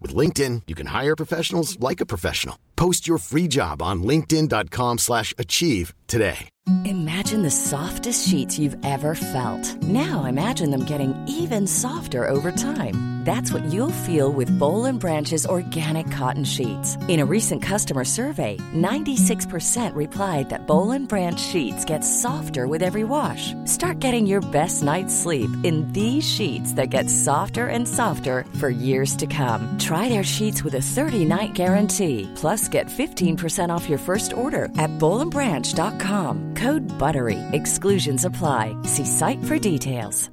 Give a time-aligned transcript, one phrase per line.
[0.00, 2.56] With LinkedIn, you can hire professionals like a professional.
[2.76, 6.48] Post your free job on linkedin.com slash achieve today.
[6.84, 9.82] Imagine the softest sheets you've ever felt.
[9.82, 13.20] Now imagine them getting even softer over time.
[13.24, 16.96] That's what you'll feel with Bowl Branch's organic cotton sheets.
[17.06, 23.04] In a recent customer survey, 96% replied that Bowl Branch sheets get softer with every
[23.04, 23.52] wash.
[23.66, 28.70] Start getting your best night's sleep in these sheets that get softer and softer for
[28.70, 29.78] years to come.
[29.90, 32.28] Their sheets with a 30-night guarantee.
[32.34, 36.54] Plus, get 15% off your first order at bowlandbranch.com.
[36.54, 37.38] Code BUTTERY.
[37.52, 38.74] Exclusions apply.
[38.84, 40.30] See site for details.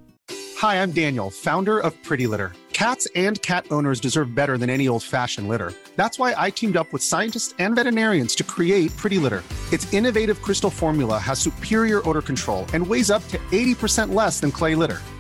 [0.58, 2.52] Hi, I'm Daniel, founder of Pretty Litter.
[2.74, 5.74] Cats and cat owners deserve better than any old-fashioned litter.
[5.96, 9.44] That's why I teamed up with scientists and veterinarians to create Pretty Litter.
[9.74, 14.52] Its innovative crystal formula has superior odor control and weighs up to 80% less than
[14.52, 15.02] clay litter.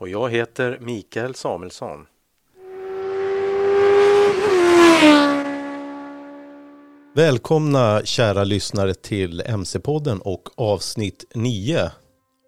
[0.00, 2.06] Och jag heter Mikael Samuelsson.
[7.14, 11.90] Välkomna kära lyssnare till MC-podden och avsnitt 9.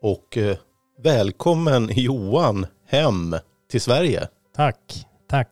[0.02, 0.56] Och eh,
[1.02, 3.36] välkommen Johan hem
[3.70, 4.28] till Sverige.
[4.56, 5.48] Tack, tack.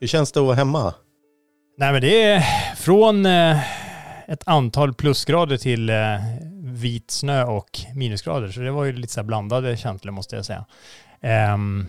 [0.00, 0.94] Hur känns det att vara hemma?
[1.78, 2.40] Nej men det är
[2.76, 3.58] från eh,
[4.28, 5.96] ett antal plusgrader till eh,
[6.62, 8.48] vit snö och minusgrader.
[8.48, 10.66] Så det var ju lite så blandade känslor måste jag säga.
[11.22, 11.86] Ehm,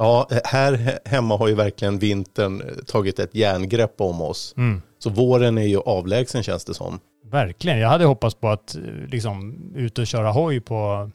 [0.00, 4.54] Ja, här hemma har ju verkligen vintern tagit ett järngrepp om oss.
[4.56, 7.00] mm, Så våren är ju avlägsen känns det som.
[7.24, 7.78] verkligen.
[7.78, 11.10] Jag hade hoppats på att eh, liksom ut och köra hoj på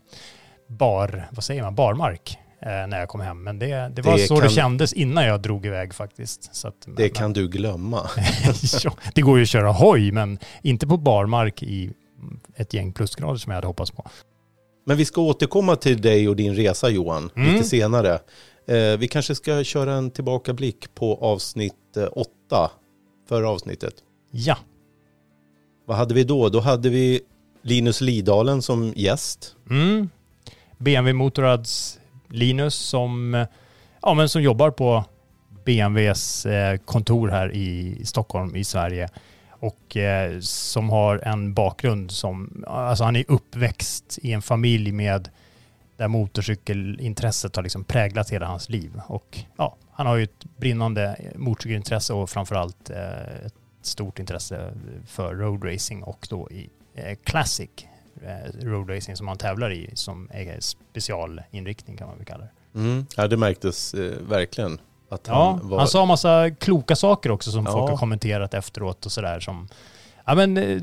[0.67, 3.43] bar, vad säger man, barmark eh, när jag kom hem.
[3.43, 6.55] Men det, det var Det så det kan- kändes innan jag drog iväg faktiskt.
[6.55, 8.09] Så att, Det men- kan du glömma.
[9.15, 11.93] det går ju att köra hoj, men inte på barmark i
[12.55, 14.09] ett gäng plusgrader som jag hade hoppats på.
[14.85, 17.53] Men vi ska återkomma till dig och din resa Johan, Mm.
[17.53, 18.19] lite senare.
[18.67, 22.71] Eh, vi kanske ska köra en tillbakablick på avsnitt eh, åtta,
[23.29, 23.93] förra avsnittet.
[24.31, 24.57] Ja,
[25.85, 26.49] Vad hade vi då?
[26.49, 27.21] Då hade vi
[27.61, 29.55] Linus Lidalen som gäst.
[29.69, 30.09] mm.
[30.77, 33.47] BMW Motorrads Linus som, eh,
[34.01, 35.05] ja, men som jobbar på
[35.65, 39.09] BMWs eh, kontor här i Stockholm i Sverige
[39.63, 45.29] och eh, som har en bakgrund som, alltså han är uppväxt i en familj med
[45.97, 49.01] där motorcykelintresset har liksom präglat hela hans liv.
[49.07, 54.73] Och ja, han har ju ett brinnande motorcykelintresse och framförallt eh, ett stort intresse
[55.07, 57.69] för roadracing och då i eh, classic
[58.21, 62.79] eh, roadracing som han tävlar i som är specialinriktning kan man väl kalla det.
[62.79, 63.05] Mm.
[63.17, 64.79] Ja, det märktes eh, verkligen
[65.13, 65.77] att Ja, han var...
[65.77, 67.71] han sa massa kloka saker också som Ja.
[67.71, 69.67] folk har kommenterat efteråt och sådär som,
[70.25, 70.81] ja men eh,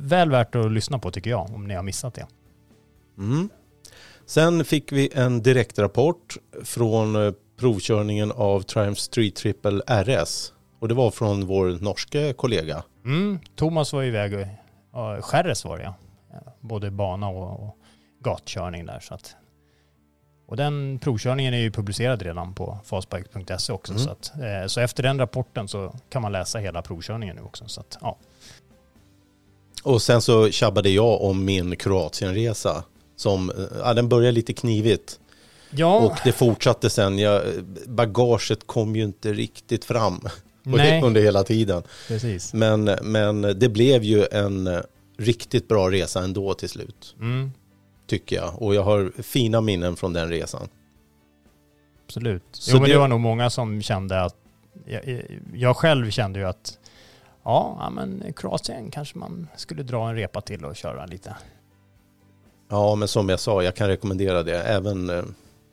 [0.00, 2.26] väl värt att lyssna på tycker jag om ni har missat det.
[3.18, 3.48] Mm.
[4.26, 10.52] Sen fick vi en direktrapport från eh, provkörningen av Triumph Street Triple RS.
[10.80, 12.82] Och det var från vår norske kollega.
[13.04, 14.46] Mm, Thomas var iväg,
[15.20, 15.92] Skärres var det.
[16.32, 17.76] Ja, Både bana och, och
[18.24, 19.36] gatkörning där så att
[20.48, 23.92] och den provkörningen är ju publicerad redan på fastbike.se också.
[23.92, 24.04] Mm.
[24.04, 27.64] Så, att, eh, så efter den rapporten så kan man läsa hela provkörningen nu också.
[27.68, 28.18] Så att, ja.
[29.82, 32.84] Och sen så tjabbade jag om min Kroatienresa.
[33.16, 35.20] Som, eh, ja, den började lite knivigt.
[35.70, 37.18] ja, Och det fortsatte sen.
[37.18, 37.42] Jag,
[37.86, 40.20] bagaget kom ju inte riktigt fram
[40.62, 41.82] nej, under hela tiden.
[42.08, 42.54] precis.
[42.54, 44.80] Men, men det blev ju en eh,
[45.18, 47.14] riktigt bra resa ändå till slut.
[47.20, 47.52] Mm,
[48.08, 48.62] Tycker jag.
[48.62, 50.68] Och jag har fina minnen från den resan.
[52.06, 52.42] absolut.
[52.52, 52.94] Så jo, men det...
[52.94, 54.36] det- var nog många som kände att,
[54.86, 55.22] jag,
[55.54, 56.78] jag själv kände ju att
[57.44, 61.36] ja, men Kroatien kanske man skulle dra en repa till och köra lite.
[62.68, 64.62] Ja, men som jag sa, jag kan rekommendera det.
[64.62, 65.24] Även eh,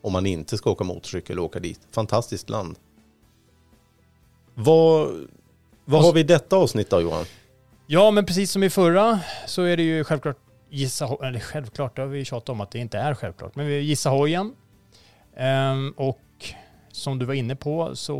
[0.02, 1.80] om man inte ska åka motorcykel och åka dit.
[1.92, 2.78] Fantastiskt land.
[4.54, 5.28] Vad,
[5.86, 7.26] vad har vi i detta avsnitt då Johan?
[7.88, 10.38] Ja, men precis som i förra så är det ju självklart
[10.76, 13.80] gissa, eller självklart, det har vi tjatat om att det inte är självklart, men vi
[13.80, 14.56] gissar hojen.
[15.36, 16.20] Ehm, och
[16.92, 18.16] som du var inne på så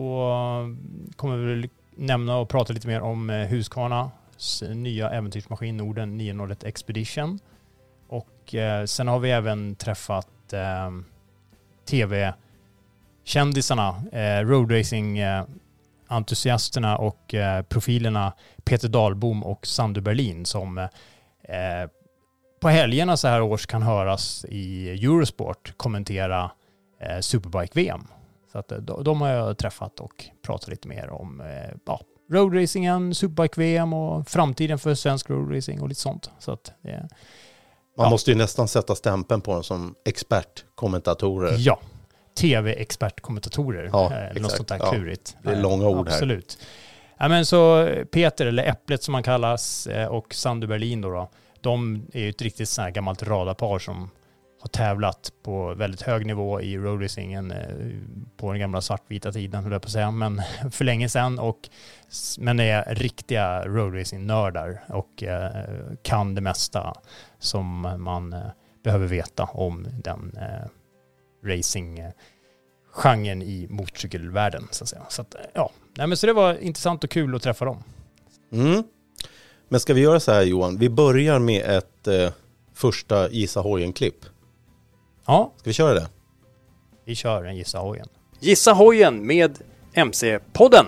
[1.16, 7.40] kommer vi nämna och prata lite mer om eh, Husqvarnas nya äventyrsmaskin Norden 901 Expedition.
[8.08, 11.06] Och eh, sen har vi även träffat ehm, eh,
[11.86, 20.88] tv-kändisarna, eh, roadracing-entusiasterna och eh, profilerna Peter Dahlbom och Sandu Berlin som eh,
[22.60, 26.52] på helgerna så här års kan höras i Eurosport kommentera
[27.02, 28.08] eh, Superbike-VM.
[28.52, 32.00] Så att, eh, de, de har jag träffat och pratat lite mer om eh, ja,
[32.32, 36.30] roadracingen, Superbike-VM och framtiden för svensk roadracing och lite sånt.
[36.40, 37.00] Så att, eh,
[37.98, 38.10] Man Ja.
[38.10, 41.56] måste ju nästan sätta stämpeln på dem som expertkommentatorer.
[41.58, 41.80] ja,
[42.38, 43.90] tv-expertkommentatorer.
[43.94, 44.92] Ja, eh, något sånt där Ja.
[44.92, 45.38] klurigt.
[45.44, 46.14] Det är Eh, långa ord här.
[46.16, 46.58] Absolut.
[47.18, 51.30] Ja, men så Peter, eller Äpplet som han kallas, eh, och Sandu Berlin då, då
[51.66, 54.10] de är ju ett riktigt sånt här gammalt radarpar som
[54.62, 57.68] har tävlat på väldigt hög nivå i roadracingen eh,
[58.38, 60.42] på den gamla svartvita tiden, höll jag på att säga, men
[60.72, 61.40] för länge sedan.
[61.40, 61.70] Och,
[62.38, 65.66] men är riktiga roadracing-nördar och eh,
[66.02, 66.94] kan det mesta
[67.40, 68.40] som man eh,
[68.84, 70.38] behöver veta om den
[71.44, 74.68] racing-genren i motorcykelvärlden.
[74.72, 75.02] Så, att säga.
[75.10, 75.72] så, att, ja.
[75.98, 77.84] Nej, men så det var intressant och kul att träffa dem.
[78.52, 78.84] Mm.
[79.70, 80.78] Men ska vi göra så här Johan?
[80.78, 82.32] Vi börjar med ett eh,
[82.74, 84.26] första Gissa hojen-klipp.
[85.26, 86.08] Ja, Ska vi köra det?
[87.06, 88.08] vi kör en gissa hojen.
[88.40, 89.58] Gissa hojen med
[89.94, 90.86] MC-podden.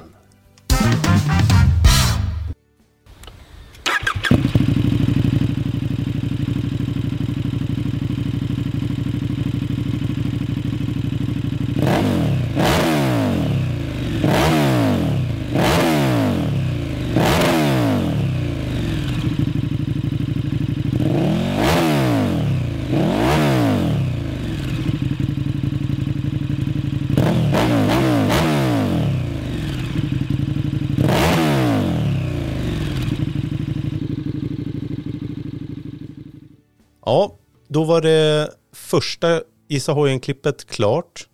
[37.05, 37.31] Ja,
[37.77, 41.27] då var det första Gissa hojen-klippet klart.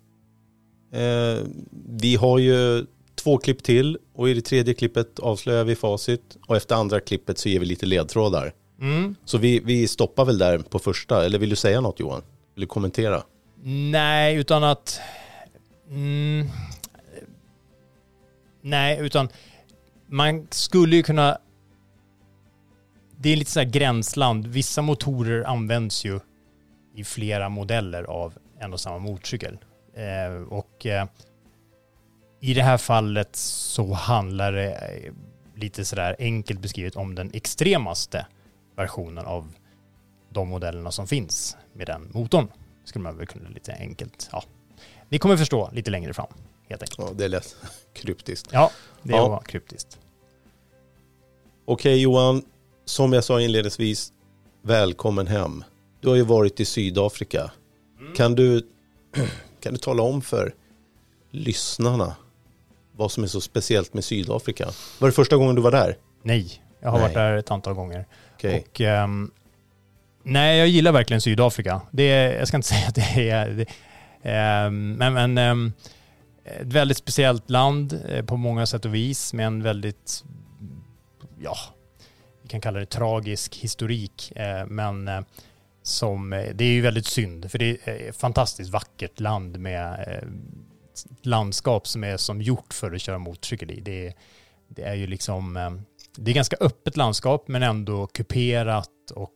[0.94, 1.44] Eh,
[1.90, 2.86] vi har ju
[3.16, 7.38] två klipp till och i det tredje klippet avslöjar vi facit och efter andra klippet
[7.38, 8.54] så ger vi lite ledtrådar.
[8.81, 9.16] Mm.
[9.25, 12.22] Så vi, vi stoppar väl där på första, eller vill du säga något Johan?
[12.56, 13.24] Vill du kommentera?
[13.92, 15.00] Nej, utan att...
[15.89, 16.48] Mm,
[18.62, 19.30] nej, utan
[20.07, 21.38] man skulle ju kunna...
[23.18, 24.48] Det är lite så här gränsland.
[24.48, 26.19] Vissa motorer används ju
[26.95, 29.57] i flera modeller av en och samma motorcykel.
[29.94, 31.06] Eh, och eh,
[32.40, 35.13] i det här fallet så handlar det eh,
[35.56, 38.25] lite sådär enkelt beskrivet om den extremaste
[38.75, 39.54] versionen av
[40.30, 42.48] de modellerna som finns med den motorn
[42.86, 44.44] skulle man väl kunna lite enkelt, ja.
[45.10, 46.28] Ni kommer förstå lite längre fram,
[46.69, 47.00] helt enkelt.
[47.00, 47.56] Ja, det lät
[47.94, 48.50] kryptiskt.
[48.51, 48.72] Ja,
[49.04, 49.28] det Ja.
[49.28, 50.00] var kryptiskt.
[51.66, 52.44] Okej Johan,
[52.86, 54.13] som jag sa inledningsvis,
[54.62, 55.63] välkommen hem.
[56.03, 57.51] Du har ju varit i Sydafrika.
[58.15, 58.67] Kan, du,
[59.59, 60.53] kan du tala om för
[61.31, 62.15] lyssnarna
[62.91, 64.69] vad som är så speciellt med Sydafrika?
[65.00, 65.97] Var det första gången du var där?
[66.23, 67.03] Nej, jag har Nej.
[67.03, 68.05] varit där ett antal gånger.
[68.33, 68.65] Okej.
[68.69, 69.31] Och ehm,
[70.23, 71.81] nej, jag gillar verkligen Sydafrika.
[71.91, 73.65] Det är, jag ska inte säga att det är, det,
[74.29, 75.74] ehm, men, men ehm,
[76.43, 80.24] ett väldigt speciellt land eh, på många sätt och vis med en väldigt,
[81.39, 81.55] ja,
[82.41, 85.22] vi kan kalla det tragisk historik, eh, men eh,
[85.84, 90.06] som, eh, det är ju väldigt synd, för det är ett fantastiskt vackert land med
[90.08, 90.30] eh,
[91.22, 93.80] landskap som är som gjort för att köra motorcykel i.
[93.80, 94.13] Det är,
[94.68, 95.54] det är ju liksom,
[96.18, 99.32] det är ganska öppet landskap men ändå kuperat och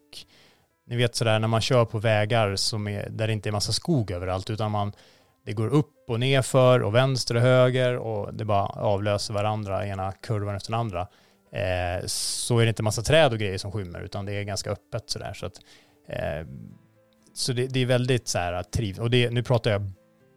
[0.88, 3.72] ni vet sådär när man kör på vägar som är, där det inte är massa
[3.72, 4.94] skog överallt utan man,
[5.46, 9.88] det går upp och ner för och vänster och höger och det bara avlöser varandra,
[9.88, 11.08] ena kurvan efter den andra.
[11.52, 14.72] Eh, så är det inte massa träd och grejer som skymmer utan det är ganska
[14.72, 15.34] öppet sådär.
[15.34, 15.60] Så, att,
[16.10, 16.78] Ehm,
[17.34, 19.04] så det, det är väldigt så här trivsamt.
[19.04, 19.92] Och det, nu pratar jag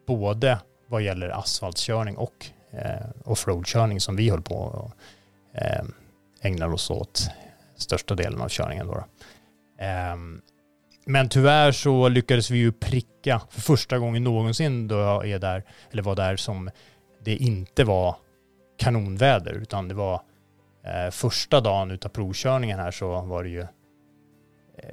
[0.07, 0.59] både
[0.89, 4.93] vad gäller asfaltskörning och eh, offroadkörning som vi höll på och
[5.61, 5.85] eh,
[6.41, 7.31] ägnar oss åt
[7.77, 8.87] största delen av körningen.
[8.87, 9.05] Då.
[9.79, 10.17] Eh,
[11.07, 15.65] men tyvärr så lyckades vi ju pricka för första gången någonsin då jag är där,
[15.91, 16.71] eller var där som
[17.25, 18.17] det inte var
[18.79, 20.21] kanonväder utan det var
[20.85, 23.67] eh, första dagen utav provkörningen här så var det ju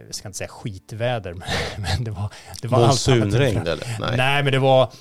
[0.06, 3.98] jag ska inte säga skitväder men, men det var, det var Monsunregn eller?
[4.00, 4.17] Nej.
[4.17, 4.91] Nej, men det var...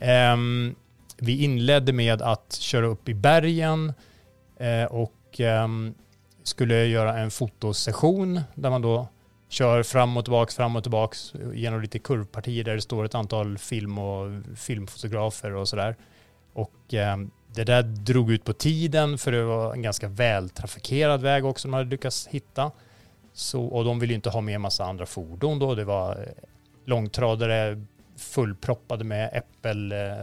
[0.00, 0.74] ehm,
[1.18, 3.92] vi inledde med att köra upp i bergen
[4.60, 5.94] eh, och ehm,
[6.42, 9.08] skulle göra en fotosession där man då
[9.48, 13.58] kör fram och tillbaks, fram och tillbaks genom lite kurvpartier där det står ett antal
[13.58, 15.96] film och filmfotografer och sådär.
[16.52, 17.16] Och eh,
[17.54, 21.74] det där drog ut på tiden för det var en ganska vältrafikerad väg också de
[21.74, 22.70] hade lyckats hitta.
[23.36, 25.74] Så, och de ville ju inte ha med massa andra fordon då.
[25.74, 26.44] Det var eh,
[26.84, 27.84] långtradare
[28.16, 30.22] fullproppade med äppel, eh,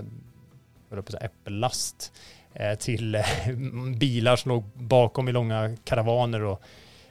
[1.22, 2.13] äppellast
[2.53, 3.17] eh, till
[4.00, 6.62] bilar som låg bakom i långa karavaner och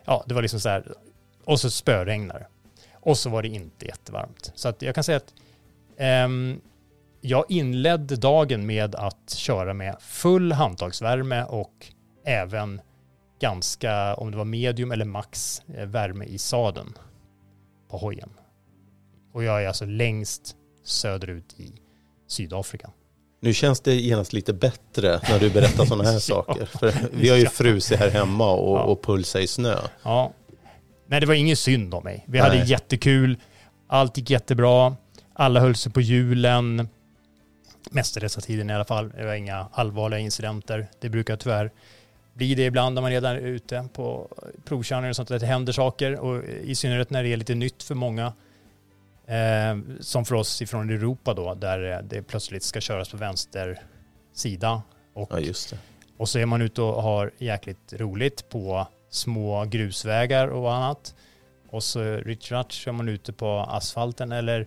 [0.04, 0.92] ja, det var liksom så här.
[1.44, 2.48] Och så spöregnar
[2.92, 4.52] Och så var det inte jättevarmt.
[4.54, 5.34] Så att jag kan säga att
[6.26, 6.60] um,
[7.20, 11.86] jag inledde dagen med att köra med full handtagsvärme och
[12.24, 12.80] även
[13.42, 16.98] ganska, om det var medium eller max, eh, värme i sadeln
[17.90, 18.28] på hojen.
[19.32, 21.72] Och jag är alltså längst söderut i
[22.28, 22.90] Sydafrika.
[23.40, 26.64] Nu känns det genast lite bättre när du berättar sådana här saker.
[26.66, 28.82] För vi har ju frusit här hemma och, ja.
[28.82, 29.76] och pulsa i snö.
[30.02, 30.32] Ja.
[31.06, 32.24] Men det var ingen synd om mig.
[32.28, 32.48] Vi Nej.
[32.48, 33.36] hade jättekul.
[33.88, 34.96] Allt gick jättebra.
[35.34, 36.88] Alla höll sig på hjulen.
[37.90, 39.10] Mestadels av tiden i alla fall.
[39.10, 40.88] Det var inga allvarliga incidenter.
[41.00, 41.70] Det brukar tyvärr
[42.34, 44.28] bli det ibland när man redan är ute på
[44.64, 45.30] provkörningar och sånt.
[45.30, 46.20] Att det händer saker.
[46.20, 48.32] Och i synnerhet när det är lite nytt för många
[49.26, 53.80] Eh, som för oss ifrån Europa då, där det plötsligt ska köras på vänster
[54.32, 54.82] sida.
[55.14, 55.76] Och, ja,
[56.16, 61.14] och så är man ute och har jäkligt roligt på små grusvägar och annat.
[61.70, 64.66] Och så Richard kör man ute på asfalten eller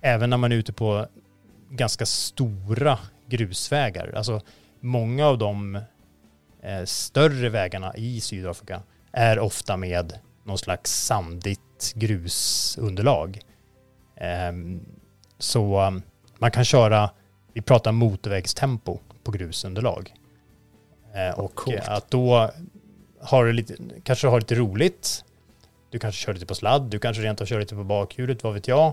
[0.00, 1.06] även när man är ute på
[1.70, 4.12] ganska stora grusvägar.
[4.16, 4.40] Alltså
[4.80, 5.82] många av de eh,
[6.84, 8.82] större vägarna i Sydafrika
[9.12, 13.40] är ofta med någon slags sandigt grusunderlag.
[14.16, 14.80] Ehm,
[15.38, 16.02] så um,
[16.38, 17.10] man kan köra,
[17.52, 20.14] vi pratar motorvägstempo på grusunderlag.
[21.14, 21.88] Eh, och Coolt.
[21.88, 22.50] att då
[23.20, 25.24] har du lite, kanske har lite roligt.
[25.90, 28.54] Du kanske kör lite på sladd, du kanske rent av kör lite på bakhjulet, vad
[28.54, 28.92] vet jag.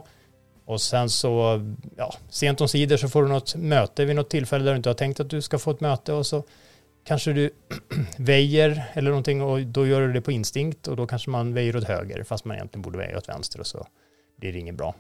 [0.65, 1.61] Och sen så,
[1.97, 4.89] ja, sent om sidor så får du något möte vid något tillfälle där du inte
[4.89, 6.43] har tänkt att du ska få ett möte och så
[7.03, 7.49] kanske du
[8.17, 11.75] väjer eller någonting och då gör du det på instinkt och då kanske man väjer
[11.75, 13.87] åt höger fast man egentligen borde väja åt vänster och så
[14.39, 14.95] blir det inget bra.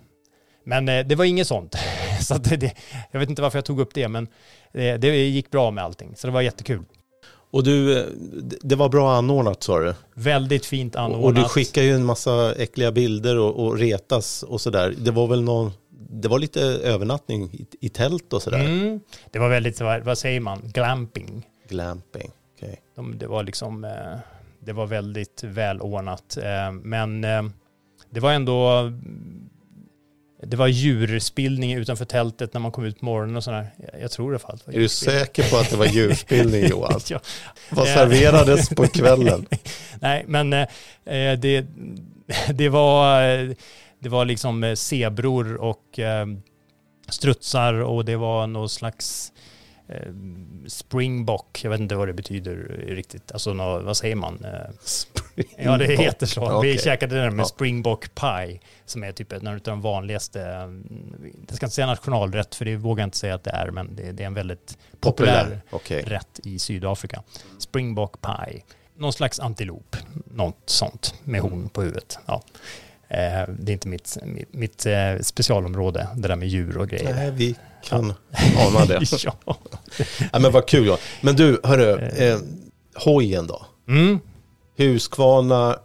[0.63, 1.75] Men eh, det var inget sånt.
[2.21, 2.73] så det,
[3.11, 4.27] jag vet inte varför jag tog upp det, men
[4.71, 6.15] det, det gick bra med allting.
[6.15, 6.83] Så det var jättekul.
[7.51, 8.05] Och du, eh,
[8.61, 9.93] det var bra anordnat sa du?
[10.13, 11.25] Väldigt fint anordnat.
[11.25, 14.95] Och du skickar ju en massa äckliga bilder och, och retas och sådär.
[14.97, 15.71] Det var väl någon,
[16.09, 18.59] det var lite övernattning i, i tält och sådär?
[18.59, 18.99] Mm.
[19.31, 21.45] Det var väldigt, vad säger man, glamping.
[21.73, 22.31] Glamping.
[22.55, 22.75] Okay.
[22.95, 24.19] De, det var liksom, eh,
[24.59, 26.37] det var väldigt välordnat.
[26.83, 27.21] Men
[28.09, 28.91] det var ändå
[30.47, 33.67] det var djurspillning utanför tältet när man kom ut på morgonen och sådär.
[34.01, 34.59] Jag tror det fall.
[34.65, 36.99] Är du säker på att det var djurspillning Johan?
[37.09, 37.19] ja.
[37.69, 39.45] Vad serverades på kvällen?
[39.99, 40.67] Nej, men eh,
[41.39, 41.65] det,
[42.53, 43.21] det, var,
[43.99, 46.25] det var liksom eh, zebror och eh,
[47.09, 49.52] strutsar och det var någon slags eh,
[50.67, 52.55] springbock, jag vet inte vad det betyder
[52.87, 53.31] riktigt.
[53.31, 54.45] Alltså nå, vad säger man?
[54.45, 56.57] Eh, ja, det heter så.
[56.57, 56.71] Okay.
[56.71, 57.47] Vi käkade den med ja.
[57.47, 60.39] springbock pie, som är typ en av de vanligaste,
[61.47, 63.95] jag ska inte säga nationalrätt, för det vågar jag inte säga att det är, men
[63.95, 65.61] det, det är en väldigt populär, populär.
[65.71, 66.01] Okay.
[66.01, 67.23] rätt i Sydafrika.
[67.57, 68.61] Springbock pie.
[68.95, 72.19] Någon slags antilop, något sånt, med horn på huvudet.
[72.25, 72.41] Ja.
[73.07, 77.15] Eh, det är inte mitt, mitt, mitt eh, specialområde, det där med djur och grejer.
[77.15, 78.13] Nej, vi kan
[78.55, 78.67] ja.
[78.67, 79.23] ana det.
[79.23, 79.35] ja.
[79.45, 80.39] ja.
[80.39, 80.87] Men vad kul.
[80.87, 80.97] Ja.
[81.21, 82.39] Men du, hörru, eh, eh
[82.95, 83.65] hojen då?
[83.87, 84.19] Mm.
[84.77, 85.77] Husqvarna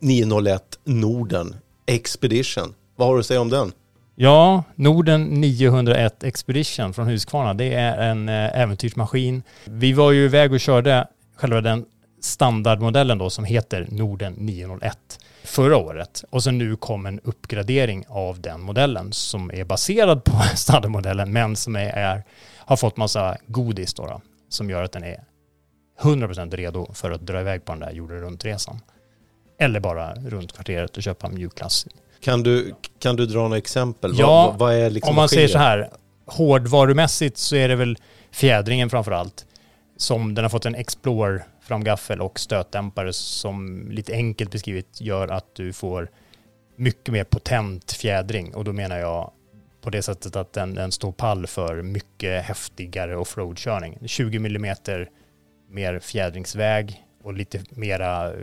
[0.00, 2.74] 901 Norden Expedition.
[2.96, 3.72] Vad har du att säga om den?
[4.14, 7.54] Ja, Norden 901 Expedition från Husqvarna.
[7.54, 9.42] Det är en äventyrsmaskin.
[9.64, 11.84] Vi var ju iväg och körde själva den
[12.20, 15.18] standardmodellen då som heter Norden 901
[15.48, 16.24] förra året.
[16.30, 21.56] Och så nu kom en uppgradering av den modellen som är baserad på standardmodellen men
[21.56, 22.24] som är, är,
[22.56, 25.24] har fått massa godis då, då, som gör att den är
[26.00, 28.80] 100% redo för att dra iväg på den där jorden runt-resan.
[29.58, 31.86] Eller bara runt kvarteret och köpa mjukglass.
[32.20, 34.12] Kan du, kan du dra några exempel?
[34.18, 35.90] Ja, vad, vad är liksom om man säger så här,
[36.26, 37.98] hårdvarumässigt så är det väl
[38.30, 39.46] fjädringen framför allt.
[39.96, 45.54] Som den har fått en Explore framgaffel och stötdämpare som lite enkelt beskrivet gör att
[45.54, 46.10] du får
[46.76, 49.32] mycket mer potent fjädring och då menar jag
[49.80, 53.98] på det sättet att den, den står pall för mycket häftigare offroadkörning.
[54.06, 54.76] 20 mm
[55.70, 58.38] mer fjädringsväg och lite mera eh,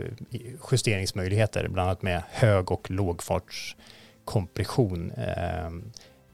[0.70, 5.70] justeringsmöjligheter, bland annat med hög och lågfartskompression eh,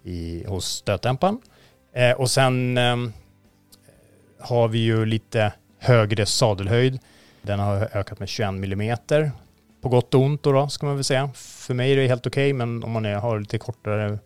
[0.02, 1.40] i, hos stötdämparen.
[1.92, 2.96] Eh, och sen eh,
[4.38, 6.98] har vi ju lite högre sadelhöjd.
[7.42, 9.32] Den har ökat med 21 millimeter
[9.80, 11.30] på gott och ont då, då ska man väl säga.
[11.34, 14.18] För mig är det helt okej, men om man är, har lite kortare,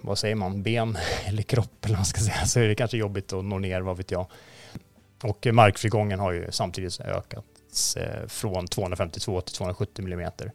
[0.00, 2.96] vad säger man, ben eller kropp eller vad man ska säga, så är det kanske
[2.96, 4.26] jobbigt att nå ner, vad vet jag.
[5.22, 7.44] Och markfrigången har ju samtidigt ökat
[7.96, 10.52] eh, från 252 till 270 millimeter.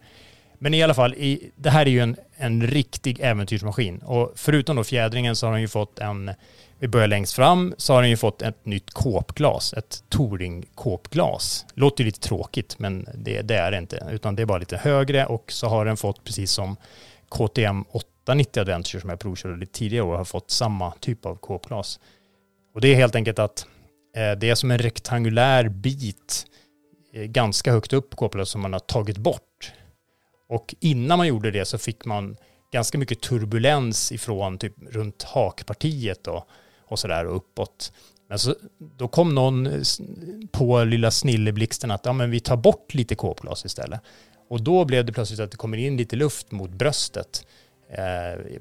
[0.60, 3.98] Men i alla fall, i, det här är ju en, en riktig äventyrsmaskin.
[3.98, 6.32] Och förutom då fjädringen så har den ju fått en,
[6.80, 11.66] vi börjar längst fram, så har den ju fått ett nytt kåpglas, ett Touring-kåpglas.
[11.74, 14.78] Låter ju lite tråkigt, men det, det, är det inte, utan det är bara lite
[14.78, 16.78] högre och så har den fått, precis som
[17.30, 22.00] KTM 890 Adventure som jag provkörde lite tidigare år, har fått samma typ av kåpglas.
[22.74, 23.66] Och det är helt enkelt att
[24.16, 26.46] eh, det är som en rektangulär bit
[27.14, 29.72] eh, ganska högt upp på kåpglaset som man har tagit bort
[30.48, 32.38] och innan man gjorde det så fick man
[32.72, 36.46] ganska mycket turbulens ifrån typ runt hakpartiet då
[36.88, 37.92] och sådär och uppåt.
[38.28, 39.82] Men så, då kom någon eh,
[40.52, 44.02] på lilla snilleblixten att ja, men vi tar bort lite kåpglas istället.
[44.50, 47.48] Och då blev det plötsligt att det kommer in lite luft mot bröstet.
[47.90, 48.58] Eh,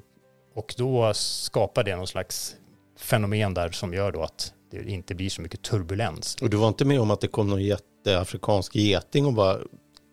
[0.54, 2.57] och då skapar det någon slags
[2.99, 6.37] fenomen där som gör då att det inte blir så mycket turbulens.
[6.43, 9.59] Och du var inte med om att det kom någon jätteafrikansk geting och bara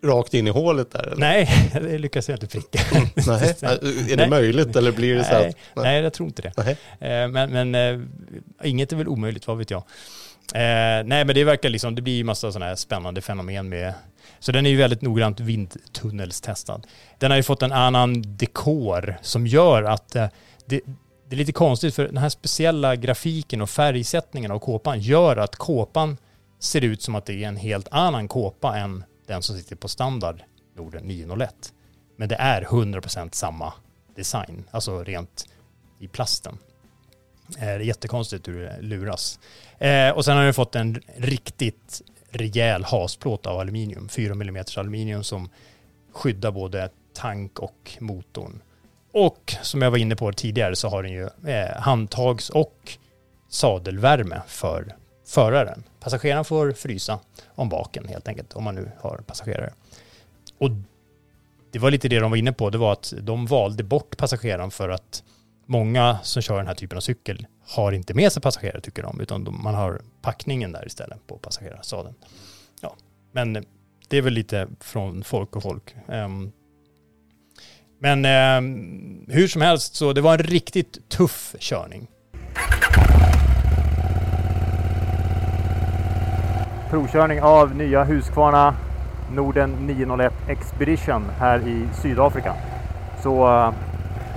[0.04, 1.08] rakt in i hålet där?
[1.08, 1.18] Eller?
[1.18, 2.80] Nej, det lyckas jag inte pricka.
[3.28, 3.56] nej,
[4.12, 5.42] är det möjligt eller blir det så här?
[5.42, 6.54] Nej, nej, jag tror inte det.
[6.58, 6.72] Nej.
[7.00, 8.08] Eh, men, men äh,
[8.64, 9.84] inget är väl omöjligt, vad vet jag.
[10.54, 13.94] Eh, nej, men det verkar liksom, det blir ju massa sådana här spännande fenomen med,
[14.40, 16.82] så den är ju väldigt noggrant vindtunnelstestad.
[17.20, 20.28] Den har ju fått en annan dekor som gör att eh,
[20.66, 20.82] det,
[21.30, 25.56] det är lite konstigt för den här speciella grafiken och färgsättningen av kåpan gör att
[25.56, 26.18] kåpan
[26.60, 29.88] ser ut som att det är en helt annan kåpa än den som sitter på
[29.88, 30.44] standard
[30.76, 31.74] Norden 901.
[32.16, 33.74] Men det är 100% samma
[34.16, 35.46] design, alltså rent
[36.00, 36.58] i plasten.
[37.58, 39.40] Eh, det är jättekonstigt hur det luras.
[39.78, 45.24] Eh, och sen har den fått en riktigt rejäl hasplåt av aluminium, 4 mm aluminium
[45.24, 45.50] som
[46.12, 48.62] skyddar både tank och motorn.
[49.14, 52.98] Och som jag var inne på tidigare så har den ju eh, handtags och
[53.50, 54.96] sadelvärme för
[55.28, 55.84] föraren.
[56.02, 59.74] Passageraren får frysa om baken helt enkelt, om man nu har passagerare.
[60.58, 60.70] Och
[61.72, 64.72] det var lite det de var inne på, det var att de valde bort passageraren
[64.72, 65.24] för att
[65.66, 69.20] många som kör den här typen av cykel har inte med sig passagerare tycker de,
[69.20, 72.16] utan man har packningen där istället på passagerarsadeln.
[72.82, 72.96] Ja,
[73.32, 73.66] men
[74.08, 75.96] det är väl lite från folk och folk.
[76.08, 76.52] Um,
[78.00, 82.08] men um, hur som helst så det var en riktigt tuff körning.
[86.92, 88.74] Provkörning av nya Husqvarna
[89.34, 92.54] Norden 901 Expedition här i Sydafrika.
[93.24, 93.74] Så uh,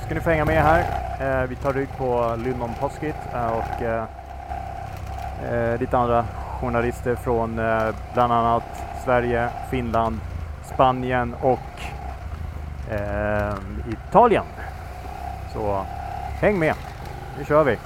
[0.04, 0.80] ska ni få hänga med här.
[1.20, 3.82] Eh, vi tar rygg på Lyndon Poskit eh, och
[5.80, 6.24] lite andra
[6.60, 7.54] journalister från
[8.14, 8.62] bland annat
[9.04, 10.20] Sverige, Finland,
[10.74, 11.82] Spanien och
[13.92, 14.44] Italien.
[15.52, 15.84] Så
[16.40, 16.74] häng med,
[17.38, 17.78] nu kör vi!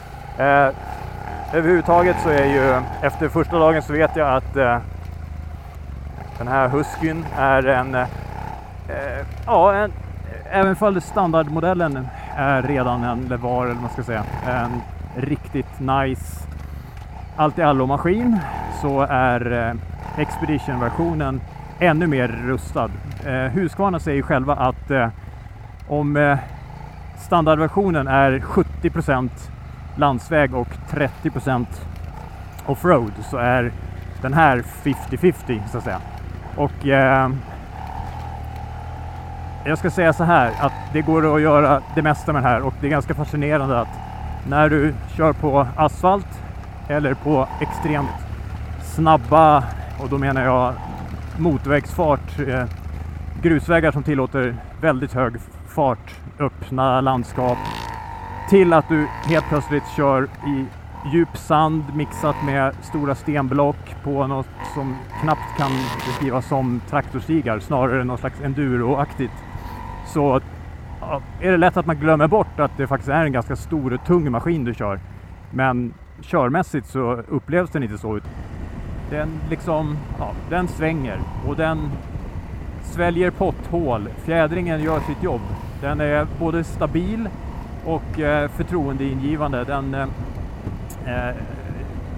[1.52, 4.78] Överhuvudtaget så är ju efter första dagen så vet jag att eh,
[6.38, 8.00] den här Huskyn är en, eh,
[8.88, 9.92] eh, ja, en,
[10.50, 14.82] även om standardmodellen är redan en, eller var, eller man ska säga, en
[15.16, 16.48] riktigt nice
[17.36, 18.38] allt i allo maskin
[18.80, 19.74] så är eh,
[20.22, 21.40] Expedition-versionen
[21.78, 22.90] ännu mer rustad.
[23.26, 25.08] Eh, Husqvarna säger själva att eh,
[25.88, 26.38] om eh,
[27.16, 29.30] standardversionen är 70%
[29.96, 31.66] landsväg och 30%
[32.66, 33.72] offroad så är
[34.22, 36.00] den här 50-50 så att säga.
[36.56, 37.30] Och eh,
[39.64, 42.60] jag ska säga så här att det går att göra det mesta med den här
[42.62, 43.98] och det är ganska fascinerande att
[44.48, 46.42] när du kör på asfalt
[46.88, 48.28] eller på extremt
[48.82, 49.64] snabba,
[50.00, 50.74] och då menar jag
[51.38, 52.64] motorvägsfart, eh,
[53.42, 55.34] grusvägar som tillåter väldigt hög
[55.68, 57.58] fart, öppna landskap,
[58.48, 60.64] till att du helt plötsligt kör i
[61.12, 65.70] djup sand mixat med stora stenblock på något som knappt kan
[66.06, 69.32] beskrivas som traktorstigar, snarare något slags enduroaktigt.
[70.06, 70.40] Så
[71.40, 74.04] är det lätt att man glömmer bort att det faktiskt är en ganska stor och
[74.06, 75.00] tung maskin du kör.
[75.50, 78.16] Men körmässigt så upplevs den inte så.
[78.16, 78.24] Ut.
[79.10, 81.90] Den liksom, ja, den svänger och den
[82.82, 84.08] sväljer potthål.
[84.24, 85.40] Fjädringen gör sitt jobb.
[85.80, 87.28] Den är både stabil
[87.84, 89.64] och eh, förtroendeingivande.
[89.64, 90.06] Den, eh,
[91.08, 91.34] Eh,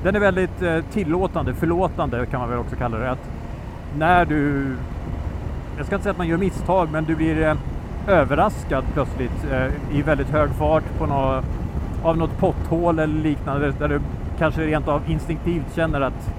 [0.03, 3.11] den är väldigt eh, tillåtande, förlåtande kan man väl också kalla det.
[3.11, 3.31] Att
[3.98, 4.72] när du,
[5.76, 7.55] jag ska inte säga att man gör misstag, men du blir eh,
[8.09, 9.46] överraskad plötsligt
[9.92, 11.44] i väldigt hög fart på något,
[12.03, 14.00] av något potthål eller liknande där du
[14.38, 16.33] kanske rent av instinktivt känner att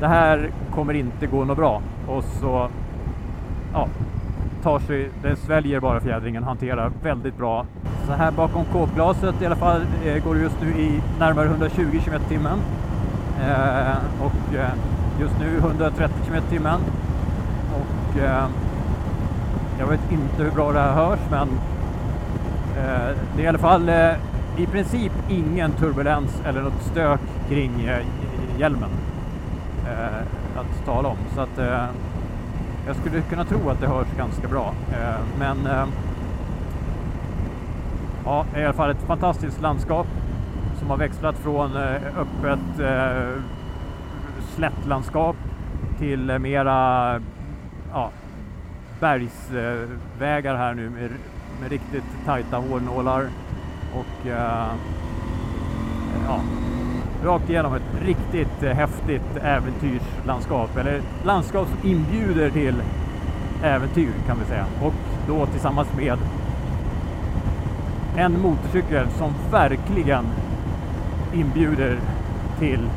[0.00, 1.82] det här kommer inte gå något bra.
[2.08, 2.68] Och så
[3.72, 3.88] ja,
[4.62, 7.66] tar sig, det sväljer bara fjädringen, hanterar väldigt bra.
[8.06, 12.00] Så här bakom kåpglaset i alla fall eh, går det just nu i närmare 120
[12.04, 12.58] km timmen.
[13.40, 14.70] Eh, och eh,
[15.20, 16.80] just nu 130 km timmen.
[17.74, 18.46] Och eh,
[19.78, 21.48] jag vet inte hur bra det här hörs men
[22.76, 24.14] eh, det är i alla fall eh,
[24.56, 28.06] i princip ingen turbulens eller något stök kring eh,
[28.58, 28.90] hjälmen
[29.86, 31.16] eh, att tala om.
[31.34, 31.84] Så att eh,
[32.86, 34.74] jag skulle kunna tro att det hörs ganska bra.
[35.38, 35.68] Men
[38.24, 40.06] ja, i alla fall ett fantastiskt landskap
[40.78, 43.42] som har växlat från eh, öppet eh,
[44.54, 45.36] slättlandskap
[45.98, 47.20] till eh, mera
[47.92, 48.10] ja,
[49.00, 51.10] bergsvägar här nu med,
[51.60, 53.28] med riktigt tajta hårnålar
[53.94, 54.26] och
[56.26, 56.40] ja,
[57.24, 62.82] rakt igenom ett riktigt häftigt äventyrslandskap eller landskap som inbjuder till
[63.62, 64.66] äventyr kan vi säga.
[64.82, 64.94] Och
[65.28, 66.18] då tillsammans med
[68.16, 70.24] en motorcykel som verkligen
[71.34, 71.98] inbjuder
[72.58, 72.88] till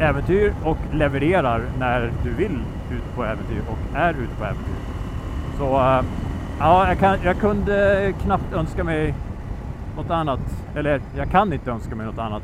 [0.00, 2.58] äventyr och levererar när du vill
[2.92, 4.74] ut på äventyr och är ute på äventyr.
[5.58, 6.04] Så eh,
[6.58, 9.14] ja, jag, kan, jag kunde knappt önska mig
[9.96, 10.40] något annat,
[10.74, 12.42] eller jag kan inte önska mig något annat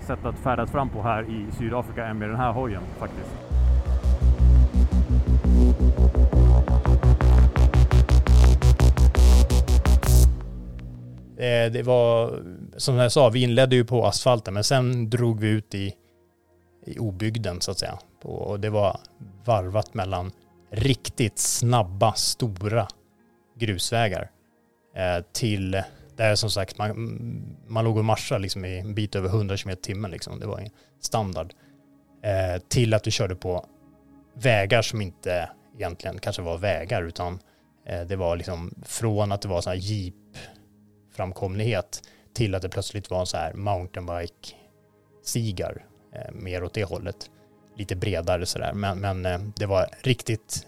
[0.00, 3.55] sätt att färdas fram på här i Sydafrika än med den här hojen faktiskt.
[11.38, 12.42] Eh, det var,
[12.76, 15.94] som jag sa, vi inledde ju på asfalten men sen drog vi ut i
[16.86, 17.98] i obygden så att säga.
[18.22, 19.00] Och det var
[19.44, 20.32] varvat mellan
[20.70, 22.88] riktigt snabba, stora
[23.58, 24.30] grusvägar
[24.96, 25.82] eh, till
[26.16, 26.92] där som sagt man,
[27.66, 30.38] man låg och marschade liksom i en bit över 100 km timmen liksom.
[30.38, 30.70] Det var en
[31.00, 31.52] standard.
[32.22, 33.66] Eh, till att du körde på
[34.34, 37.38] vägar som inte egentligen kanske var vägar utan
[38.08, 40.14] det var liksom från att det var sådana här jeep
[41.16, 42.02] framkomlighet
[42.34, 44.56] till att det plötsligt var en så här mountainbike
[45.24, 47.30] sigar eh, mer åt det hållet.
[47.76, 50.66] Lite bredare sådär, men, men eh, det var riktigt,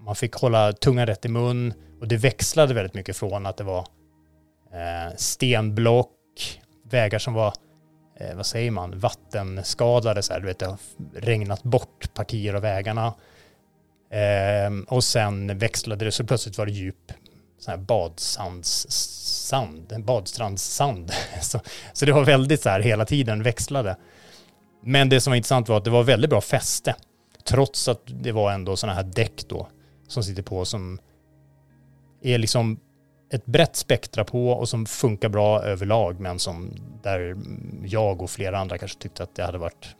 [0.00, 3.64] man fick hålla tungan rätt i mun och det växlade väldigt mycket från att det
[3.64, 3.86] var
[4.72, 6.10] eh, stenblock,
[6.90, 7.52] vägar som var,
[8.20, 10.78] eh, vad säger man, vattenskadade så här, du vet det har
[11.14, 13.14] regnat bort partier av vägarna.
[14.10, 17.12] Eh, och sen växlade det så plötsligt var det djup
[17.58, 21.12] sån här badsandssand, badstrandssand.
[21.42, 21.60] så,
[21.92, 23.96] så det var väldigt så här hela tiden växlade.
[24.82, 26.94] Men det som var intressant var att det var väldigt bra fäste.
[27.44, 29.68] Trots att det var ändå sådana här däck då
[30.08, 30.98] som sitter på som
[32.22, 32.80] är liksom
[33.32, 36.70] ett brett spektra på och som funkar bra överlag men som
[37.02, 37.36] där
[37.84, 39.96] jag och flera andra kanske tyckte att det hade varit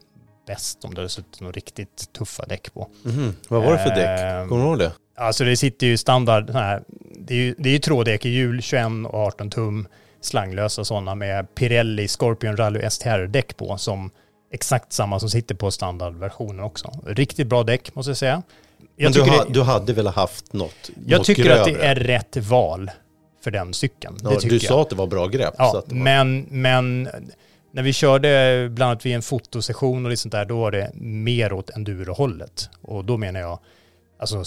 [0.47, 2.89] bäst om det hade suttit några riktigt tuffa däck på.
[3.05, 3.35] Mm.
[3.49, 4.21] Vad var det för däck?
[4.21, 4.93] Ehm, Kommer du ihåg det?
[5.17, 6.83] Alltså det sitter ju standard, här,
[7.17, 9.89] det är ju, det är ju hjul 21 och 18 tum,
[10.21, 14.11] slanglösa sådana med Pirelli Scorpion Rally STR-däck på som
[14.53, 16.91] exakt samma som sitter på standardversionen också.
[17.07, 18.43] Riktigt bra däck måste jag säga.
[18.97, 21.61] Jag Men du, ha, det, du hade väl haft något Jag något tycker grövre.
[21.61, 22.91] att det är rätt val
[23.45, 24.19] för den cykeln.
[24.23, 25.55] Ja, du sa att det var bra grepp.
[25.59, 25.95] Ja, var...
[25.95, 27.09] men, men
[27.73, 30.91] när vi körde bland annat vid en fotosession och lite sånt där, då var det
[30.95, 32.69] mer åt endurohållet.
[32.83, 33.59] Och då menar jag,
[34.19, 34.45] alltså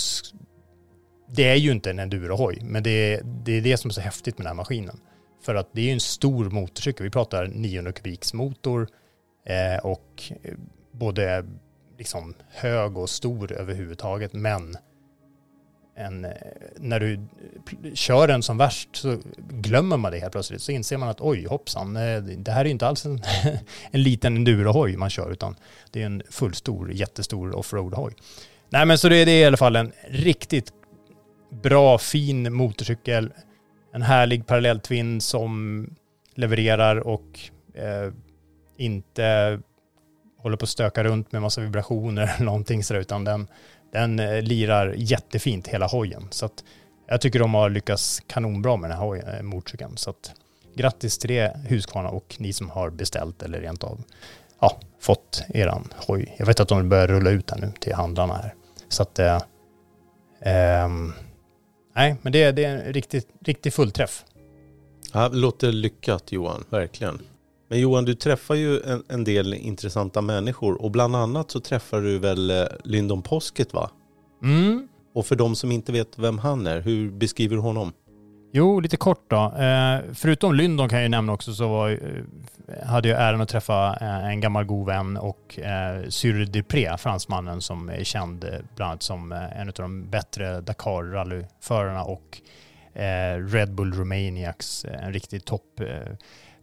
[1.36, 4.02] det är ju inte en endurohoj, men det är, det är det som är så
[4.02, 5.00] häftigt med den här maskinen.
[5.42, 8.88] För att det är ju en stor motorcykel, vi pratar 900 kubiks motor,
[9.48, 10.54] Eh, och eh,
[10.92, 11.46] både
[11.98, 14.34] liksom hög och stor överhuvudtaget.
[14.34, 14.78] Men
[15.96, 16.32] en, eh,
[16.78, 19.18] när du eh, kör den som värst så
[19.50, 20.62] glömmer man det helt plötsligt.
[20.62, 21.94] Så inser man att oj hoppsan,
[22.38, 23.22] det här är inte alls en,
[23.92, 25.56] en liten endurohoj man kör utan
[25.92, 28.14] det är en fullstor, jättestor offroad-hoj.
[28.70, 30.77] Nej men så det, det är i alla fall en riktigt
[31.50, 33.34] bra, fin motorcykel.
[33.94, 35.86] En härlig parallelltvinn som
[36.36, 37.40] levererar och
[37.74, 38.14] eh,
[38.78, 39.60] inte
[40.38, 43.48] håller på att stöka runt med massa vibrationer eller någonting sådär, utan den,
[43.92, 46.28] den eh, lirar jättefint hela hojen.
[46.30, 46.64] Så att
[47.08, 49.98] jag tycker de har lyckats kanonbra med den här eh, motorcykeln.
[49.98, 50.32] Så att
[50.76, 54.04] grattis till det Husqvarna och ni som har beställt eller rent av
[54.60, 56.36] ja, fått eran hoj.
[56.38, 58.54] Jag vet att de börjar rulla ut den nu till handlarna här.
[58.90, 59.42] Så att eh,
[60.42, 60.90] eh,
[61.98, 64.24] nej, men det, det är en riktigt, riktigt fullträff.
[65.14, 67.20] Ja, låter lyckat Johan, verkligen.
[67.68, 72.02] Men Johan, du träffar ju en, en, del intressanta människor och bland annat så träffar
[72.02, 73.92] du väl eh, Lyndon Posket va?
[74.44, 74.88] Mm.
[75.14, 77.94] Och för de som inte vet vem han är, hur beskriver du honom?
[78.58, 79.54] Jo, lite kort då.
[79.58, 83.50] Eh, förutom Lyndon kan jag ju nämna också så var, eh, hade jag äran att
[83.50, 88.92] träffa eh, en gammal god vän och eh, Cyril Dupré, fransmannen som är känd bland
[88.92, 92.42] annat som en av de bättre Dakar-rallyförarna och
[93.52, 95.82] Red Bull Romaniacs, en riktig topp.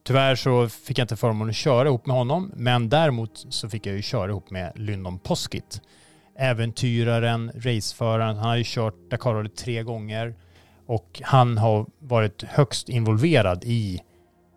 [0.02, 3.86] Tyvärr så fick jag inte förmånen att köra ihop med honom, men däremot så fick
[3.86, 5.80] jag ju köra ihop med Lyndon Poskit.
[6.38, 10.34] Äventyraren, raceföraren, han har ju kört Dakar tre gånger
[10.86, 14.02] och han har varit högst involverad i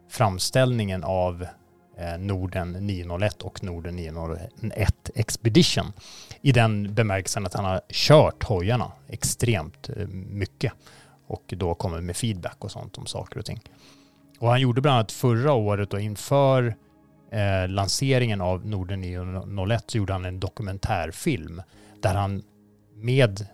[0.10, 1.48] framställningen av
[1.98, 5.94] eh, Norden 901 och Norden 901 Expedition.
[6.42, 10.74] I den bemärkelsen att han har kört hojarna extremt eh, mycket
[11.28, 13.62] och då kommer med feedback och sånt om saker och ting.
[14.40, 16.76] Och han gjorde bland annat förra året och inför
[17.32, 21.62] eh, lanseringen av Norden 901 så gjorde han en dokumentärfilm
[22.02, 22.44] där han
[22.96, 23.48] med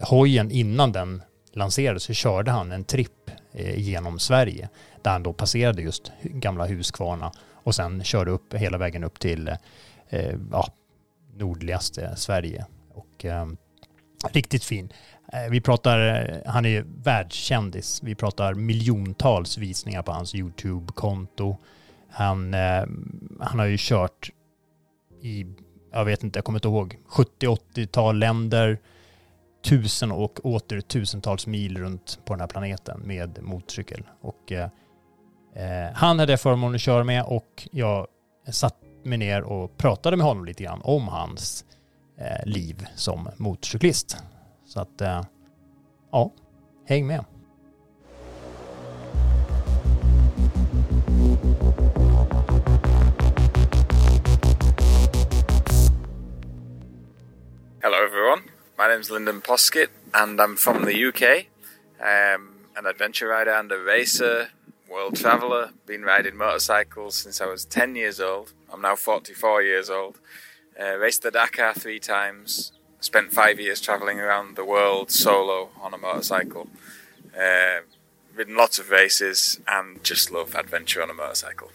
[0.00, 1.22] hojen innan den
[1.52, 4.68] lanserades så körde han en tripp eh, genom Sverige
[5.02, 9.48] där han då passerade just gamla Huskvarna och sen körde upp hela vägen upp till
[9.48, 9.56] eh,
[10.08, 10.68] eh ja,
[11.36, 12.66] nordligaste Sverige.
[12.94, 13.46] Och eh,
[14.32, 14.92] riktigt fin.
[15.32, 18.02] Eh, vi pratar, eh, han är världskändis.
[18.02, 21.56] Vi pratar miljontals visningar på hans YouTube-konto.
[22.10, 22.84] Han, eh,
[23.40, 24.30] han har ju kört
[25.20, 25.46] i,
[25.92, 28.78] jag vet inte, jag kommer inte ihåg, 70-80-tal länder
[29.62, 34.02] tusen och åter tusentals mil runt på den här planeten med motorcykel.
[34.20, 34.68] Och eh,
[35.54, 38.06] eh han hade jag förmånen att köra med och jag
[38.50, 41.64] satt mig ner och pratade med honom lite grann om hans
[42.18, 44.16] eh, liv som motorcyklist.
[44.66, 45.22] Så att, eh,
[46.12, 46.32] ja,
[46.86, 47.24] häng med.
[58.92, 61.46] Name's Lyndon Poskett, and I'm from the UK.
[61.98, 64.50] Um, an adventure rider and a racer,
[64.86, 65.70] world traveller.
[65.86, 68.52] Been riding motorcycles since I was 10 years old.
[68.70, 70.18] I'm now 44 years old.
[70.78, 72.72] Uh, raced the Dakar three times.
[73.00, 76.68] Spent five years travelling around the world solo on a motorcycle.
[77.34, 77.80] Uh,
[78.34, 81.70] ridden lots of races and just love adventure on a motorcycle.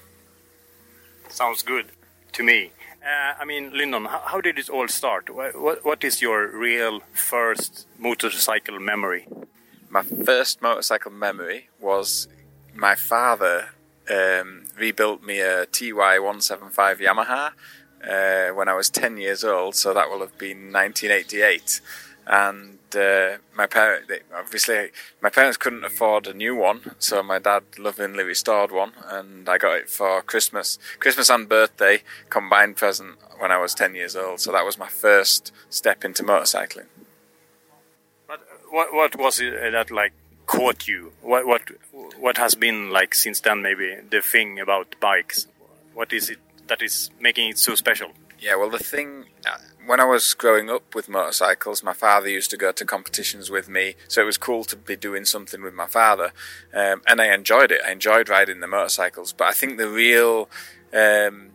[1.29, 1.87] Sounds good
[2.33, 2.73] to me.
[3.07, 5.33] Uh, I mean, Lyndon, how, how, did it all start?
[5.33, 9.25] What, what is your real first motorcycle memory?
[9.89, 12.27] My first motorcycle memory was
[12.75, 13.69] my father
[14.11, 17.51] um, rebuilt me a TY 175 Yamaha
[18.03, 21.79] uh, when I was 10 years old, so that will have been 1988.
[22.25, 24.89] And uh, my parents obviously
[25.21, 29.57] my parents couldn't afford a new one, so my dad lovingly restored one, and I
[29.57, 34.39] got it for Christmas, Christmas and birthday combined present when I was ten years old.
[34.39, 36.87] So that was my first step into motorcycling.
[38.27, 40.13] But what what was it that like
[40.45, 41.13] caught you?
[41.21, 41.63] What what
[42.19, 43.61] what has been like since then?
[43.61, 45.47] Maybe the thing about bikes.
[45.93, 48.11] What is it that is making it so special?
[48.39, 52.51] Yeah, well, the thing uh, when I was growing up with motorcycles, my father used
[52.51, 55.73] to go to competitions with me, so it was cool to be doing something with
[55.73, 56.31] my father,
[56.73, 57.81] um, and I enjoyed it.
[57.85, 60.49] I enjoyed riding the motorcycles, but I think the real
[60.93, 61.51] um,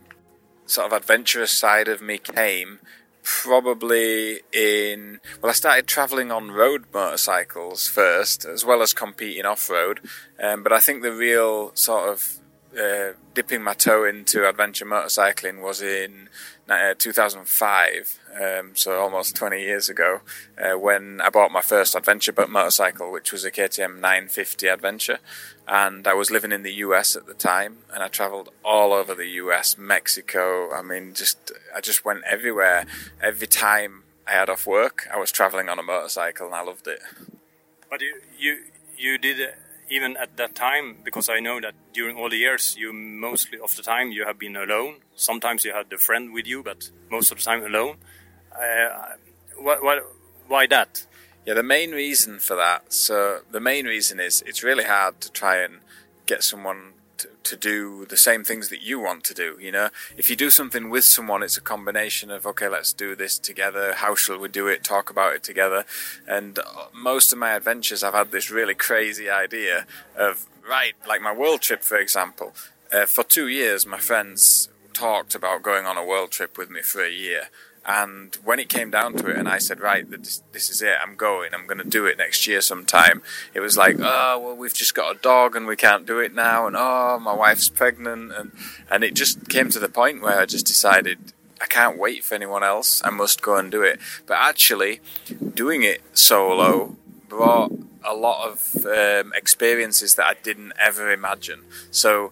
[0.65, 2.79] sort of adventurous side of me came
[3.23, 10.01] probably in well i started traveling on road motorcycles first as well as competing off-road
[10.41, 12.39] um, but i think the real sort of
[12.77, 16.27] uh, dipping my toe into adventure motorcycling was in
[16.69, 20.21] uh, 2005, um, so almost 20 years ago,
[20.57, 25.19] uh, when I bought my first adventure boat motorcycle, which was a KTM 950 Adventure.
[25.67, 29.13] And I was living in the US at the time, and I traveled all over
[29.13, 30.73] the US, Mexico.
[30.73, 32.85] I mean, just I just went everywhere.
[33.21, 36.87] Every time I had off work, I was traveling on a motorcycle, and I loved
[36.87, 36.99] it.
[37.89, 38.63] But you you
[38.97, 39.39] you did
[39.93, 43.75] even at that time, because I know that during all the years, you mostly of
[43.75, 44.95] the time you have been alone.
[45.15, 47.97] Sometimes you had a friend with you, but most of the time alone.
[48.51, 49.15] Uh,
[50.47, 51.05] why that?
[51.45, 52.91] Yeah, the main reason for that.
[52.91, 55.79] So the main reason is it's really hard to try and
[56.25, 59.57] get someone to, do the same things that you want to do.
[59.59, 63.15] You know, if you do something with someone, it's a combination of okay, let's do
[63.15, 63.93] this together.
[63.93, 64.83] How shall we do it?
[64.83, 65.85] Talk about it together.
[66.27, 66.59] And
[66.93, 71.61] most of my adventures, I've had this really crazy idea of right, like my world
[71.61, 72.53] trip, for example.
[72.91, 76.81] Uh, for two years, my friends talked about going on a world trip with me
[76.81, 77.49] for a year.
[77.85, 81.15] And when it came down to it, and I said, right, this, is it, I'm
[81.15, 83.21] going, I'm going to do it next year sometime,
[83.53, 86.33] it was like, oh, well, we've just got a dog and we can't do it
[86.33, 88.31] now, and oh, my wife's pregnant.
[88.31, 88.51] And,
[88.89, 92.35] and it just came to the point where I just decided, I can't wait for
[92.35, 93.99] anyone else, I must go and do it.
[94.25, 95.01] But actually,
[95.53, 96.95] doing it solo
[97.27, 97.73] brought
[98.05, 101.63] a lot of um, experiences that I didn't ever imagine.
[101.91, 102.31] So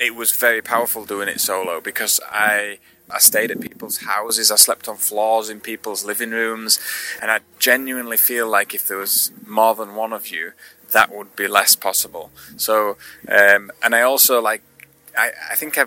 [0.00, 2.78] it was very powerful doing it solo because I
[3.10, 6.80] I stayed at people's houses, I slept on floors in people's living rooms,
[7.22, 10.52] and I genuinely feel like if there was more than one of you,
[10.92, 12.30] that would be less possible.
[12.56, 12.96] So,
[13.28, 14.62] um, and I also like,
[15.16, 15.86] I, I think I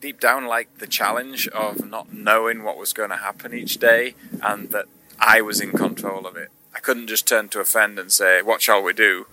[0.00, 4.14] deep down like the challenge of not knowing what was going to happen each day
[4.42, 4.84] and that
[5.18, 6.50] I was in control of it.
[6.74, 9.26] I couldn't just turn to a friend and say, What shall we do?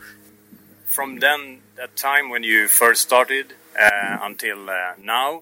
[0.85, 5.41] From then, that time when you first started uh, until uh, now,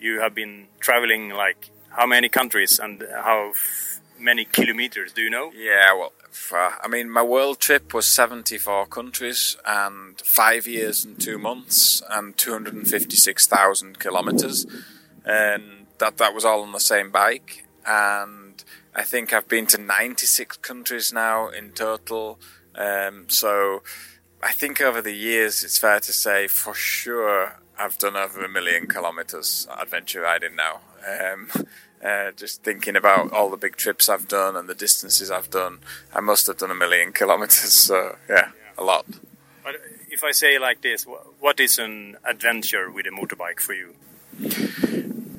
[0.00, 3.52] you have been traveling like how many countries and how
[4.18, 5.12] many kilometers?
[5.12, 5.52] Do you know?
[5.54, 11.20] Yeah, well, for, I mean, my world trip was 74 countries and five years and
[11.20, 14.66] two months and 256,000 kilometers.
[15.24, 17.66] And that, that was all on the same bike.
[17.86, 18.62] And
[18.94, 22.38] I think I've been to 96 countries now in total.
[22.74, 23.82] Um, so
[24.42, 28.48] I think over the years, it's fair to say for sure I've done over a
[28.48, 30.80] million kilometers adventure riding now.
[31.08, 31.48] Um,
[32.04, 35.78] uh, just thinking about all the big trips I've done and the distances I've done,
[36.14, 37.72] I must have done a million kilometers.
[37.72, 39.06] So yeah, a lot.
[39.64, 39.76] But
[40.10, 41.06] if I say like this,
[41.38, 43.94] what is an adventure with a motorbike for you?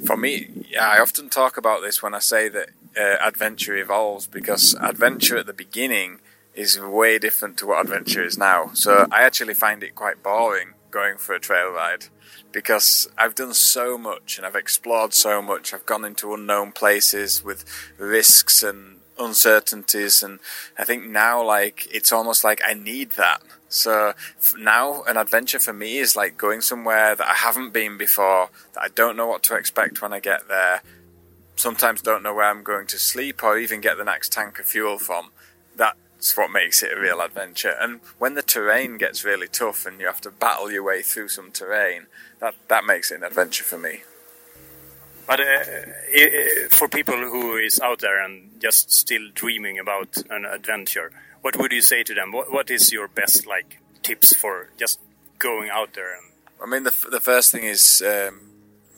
[0.06, 4.26] For me, yeah, I often talk about this when I say that uh, adventure evolves
[4.26, 6.20] because adventure at the beginning
[6.56, 8.72] is way different to what adventure is now.
[8.74, 12.08] So I actually find it quite boring going for a trail ride
[12.52, 15.74] because I've done so much and I've explored so much.
[15.74, 17.66] I've gone into unknown places with
[17.98, 20.40] risks and uncertainties, and
[20.78, 23.42] I think now, like, it's almost like I need that.
[23.70, 24.14] So
[24.58, 28.84] now, an adventure for me is like going somewhere that I haven't been before, that
[28.84, 30.82] I don't know what to expect when I get there.
[31.56, 34.66] Sometimes don't know where I'm going to sleep or even get the next tank of
[34.66, 35.32] fuel from.
[35.76, 37.74] That it's what makes it a real adventure.
[37.82, 41.30] And when the terrain gets really tough and you have to battle your way through
[41.30, 42.06] some terrain,
[42.40, 44.04] that that makes it an adventure for me.
[45.26, 51.12] But uh, for people who is out there and just still dreaming about an adventure,
[51.42, 52.32] what would you say to them?
[52.32, 55.00] What, what is your best like tips for just
[55.40, 56.14] going out there?
[56.14, 56.26] And...
[56.62, 58.42] I mean, the the first thing is um,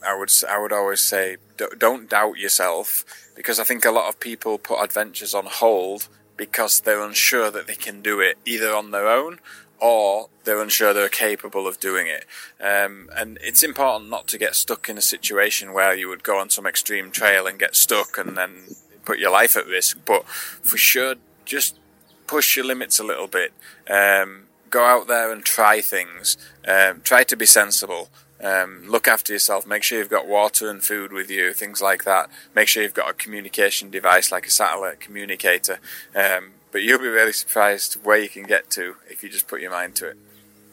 [0.06, 1.38] I would I would always say
[1.78, 3.02] don't doubt yourself
[3.34, 7.66] because I think a lot of people put adventures on hold because they're unsure that
[7.66, 9.38] they can do it either on their own
[9.80, 12.24] or they're unsure they're capable of doing it.
[12.60, 16.38] Um, and it's important not to get stuck in a situation where you would go
[16.38, 19.98] on some extreme trail and get stuck and then put your life at risk.
[20.04, 21.78] But for sure, just
[22.26, 23.52] push your limits a little bit.
[23.88, 26.36] Um, go out there and try things.
[26.66, 28.08] Um, try to be sensible.
[28.42, 29.66] Um, look after yourself.
[29.66, 32.28] Make sure you've got water and food with you, things like that.
[32.54, 35.78] Make sure you've got a communication device like a satellite communicator.
[36.14, 39.60] Um, but you'll be really surprised where you can get to if you just put
[39.60, 40.16] your mind to it.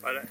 [0.02, 0.22] But, uh,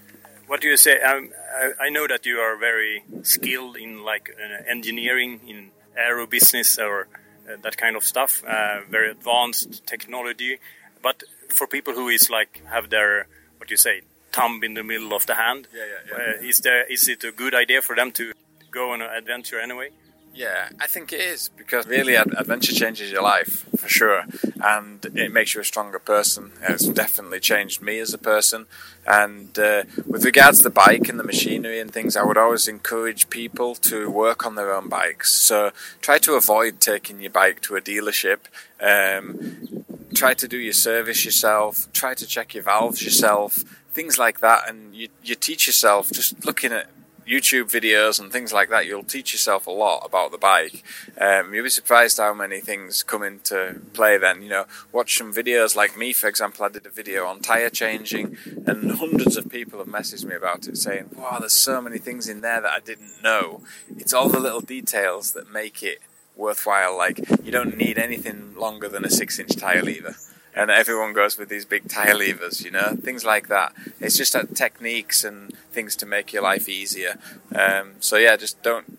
[0.48, 1.00] what do you say?
[1.00, 6.26] Um, I, I, know that you are very skilled in like uh, engineering, in aero
[6.26, 7.06] business, or
[7.48, 8.42] uh, that kind of stuff.
[8.44, 10.58] Uh, very advanced technology.
[11.00, 14.84] But for people who is like have their what do you say thumb in the
[14.84, 15.68] middle of the hand.
[15.74, 16.34] Yeah, yeah, yeah.
[16.34, 18.32] Uh, is there is it a good idea for them to
[18.70, 19.90] go on an adventure anyway?
[20.32, 24.24] Yeah, I think it is because really adventure changes your life for sure,
[24.62, 26.52] and it makes you a stronger person.
[26.62, 28.66] It's definitely changed me as a person.
[29.06, 32.68] And uh, with regards to the bike and the machinery and things, I would always
[32.68, 35.34] encourage people to work on their own bikes.
[35.34, 38.38] So try to avoid taking your bike to a dealership.
[38.80, 41.92] Um, try to do your service yourself.
[41.92, 43.64] Try to check your valves yourself
[44.00, 46.86] things like that, and you you teach yourself just looking at
[47.28, 48.86] YouTube videos and things like that.
[48.86, 50.82] You'll teach yourself a lot about the bike.
[51.20, 54.16] Um, you'll be surprised how many things come into play.
[54.16, 56.64] Then you know, watch some videos like me, for example.
[56.64, 60.66] I did a video on tire changing, and hundreds of people have messaged me about
[60.66, 63.60] it, saying, "Wow, there's so many things in there that I didn't know."
[63.98, 65.98] It's all the little details that make it
[66.36, 66.96] worthwhile.
[66.96, 70.14] Like you don't need anything longer than a six-inch tire lever
[70.54, 73.72] and everyone goes with these big tire levers, you know, things like that.
[74.00, 77.18] It's just that techniques and things to make your life easier.
[77.54, 78.98] Um, so yeah, just don't.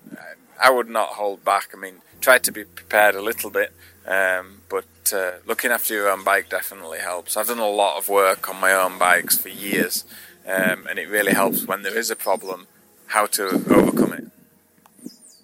[0.63, 1.69] I would not hold back.
[1.73, 3.73] I mean, try to be prepared a little bit,
[4.05, 7.36] um, but uh, looking after your own bike definitely helps.
[7.36, 10.05] I've done a lot of work on my own bikes for years,
[10.47, 12.67] um, and it really helps when there is a problem
[13.07, 14.26] how to overcome it.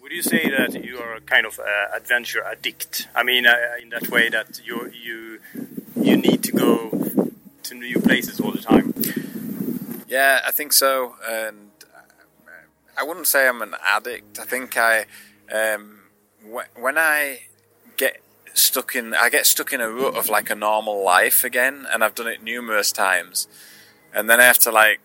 [0.02, 3.10] Would you say that you are a kind of uh, adventure addict?
[3.14, 5.40] I mean, uh, in that way that you you
[6.08, 7.30] you need to go
[7.64, 8.94] to new places all the time.
[10.08, 11.16] Yeah, I think so.
[11.28, 11.72] And
[12.98, 14.40] I wouldn't say I'm an addict.
[14.40, 15.06] I think I,
[15.52, 16.00] um,
[16.76, 17.42] when I
[17.98, 18.22] get
[18.58, 19.14] stuck in.
[19.14, 22.28] I get stuck in a rut of like a normal life again, and I've done
[22.28, 23.48] it numerous times,
[24.14, 25.00] and then I have to like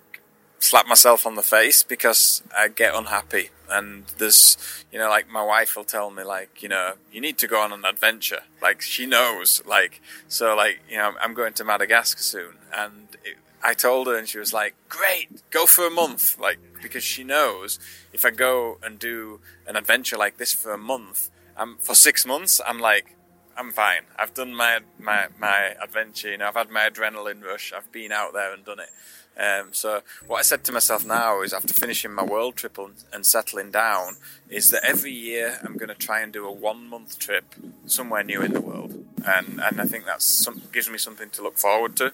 [0.63, 3.51] slap myself on the face because I get unhappy.
[3.69, 4.57] And there's,
[4.93, 7.61] you know, like my wife will tell me, like, you know, you need to go
[7.61, 8.43] on an adventure.
[8.61, 13.37] Like she knows, like, so, like, you know, I'm going to Madagascar soon, and it,
[13.65, 17.23] I told her, and she was like, "Great, go for a month," like because she
[17.23, 17.79] knows
[18.13, 22.27] if I go and do an adventure like this for a month, I'm for six
[22.27, 23.15] months, I'm like,
[23.57, 24.03] I'm fine.
[24.19, 26.31] I've done my my my adventure.
[26.31, 27.73] You know, I've had my adrenaline rush.
[27.73, 28.91] I've been out there and done it.
[29.39, 32.78] Um, so what I said to myself now is after finishing my world trip
[33.12, 34.16] and, settling down
[34.51, 37.55] is that every year I'm going to try and do a one month trip
[37.87, 41.43] somewhere new in the world, and and I think that's some, gives me something to
[41.43, 42.12] look forward to.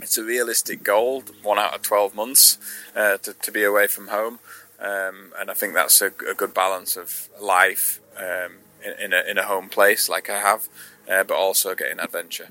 [0.00, 2.58] It's a realistic goal, one out of twelve months
[2.94, 4.38] uh, to to be away from home,
[4.78, 9.22] um, and I think that's a, a good balance of life um, in, in a
[9.30, 10.68] in a home place like I have,
[11.10, 12.48] uh, but also getting adventure.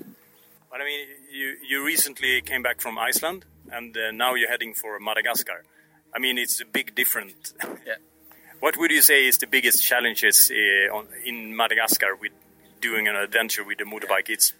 [0.70, 4.74] But I mean, you you recently came back from Iceland, and uh, now you're heading
[4.74, 5.64] for Madagascar.
[6.14, 7.52] I mean, it's a big different.
[7.86, 7.94] Yeah.
[8.60, 12.32] What would you say is the biggest challenges uh, on, in Madagascar with
[12.80, 14.28] doing an adventure with a motorbike?
[14.28, 14.52] It's,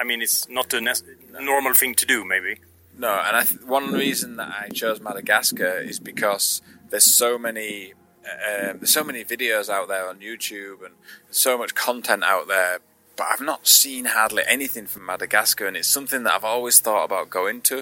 [0.00, 1.04] I mean, it's not a, nes-
[1.40, 2.56] normal thing to do, maybe.
[2.98, 7.94] No, and I th- one reason that I chose Madagascar is because there's so many
[8.24, 10.94] uh, there's so many videos out there on YouTube and
[11.30, 12.78] so much content out there,
[13.16, 17.04] but I've not seen hardly anything from Madagascar, and it's something that I've always thought
[17.04, 17.78] about going to.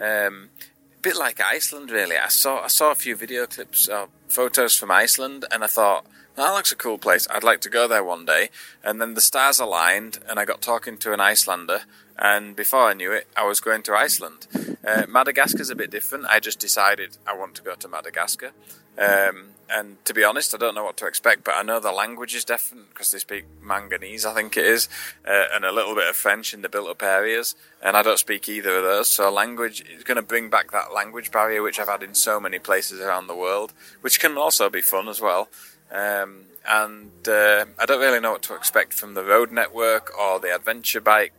[0.00, 0.50] Um,
[0.98, 2.16] a bit like Iceland, really.
[2.16, 6.06] I saw I saw a few video clips, uh, photos from Iceland, and I thought
[6.36, 7.28] that looks a cool place.
[7.30, 8.50] I'd like to go there one day.
[8.82, 11.82] And then the stars aligned, and I got talking to an Icelander,
[12.18, 14.46] and before I knew it, I was going to Iceland.
[14.86, 16.26] Uh, Madagascar's a bit different.
[16.26, 18.52] I just decided I want to go to Madagascar.
[18.98, 21.92] Um, and to be honest, I don't know what to expect, but I know the
[21.92, 24.88] language is different because they speak Manganese, I think it is,
[25.26, 28.48] uh, and a little bit of French in the built-up areas, and I don't speak
[28.48, 29.08] either of those.
[29.08, 32.40] So language is going to bring back that language barrier which I've had in so
[32.40, 35.48] many places around the world, which can also be fun as well.
[35.90, 40.40] Um, and uh, I don't really know what to expect from the road network or
[40.40, 41.32] the adventure bike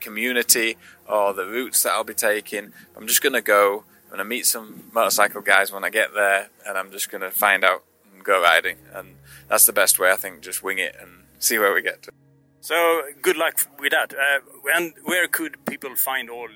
[0.00, 0.76] community
[1.08, 2.72] or the routes that I'll be taking.
[2.96, 3.84] I'm just going to go.
[4.14, 7.22] I'm going to meet some motorcycle guys when I get there, and I'm just going
[7.22, 7.82] to find out
[8.14, 8.76] and go riding.
[8.94, 9.16] And
[9.48, 10.40] that's the best way, I think.
[10.40, 12.12] Just wing it and see where we get to.
[12.60, 14.14] So good luck with that.
[14.14, 14.38] Uh,
[14.72, 16.46] and where could people find all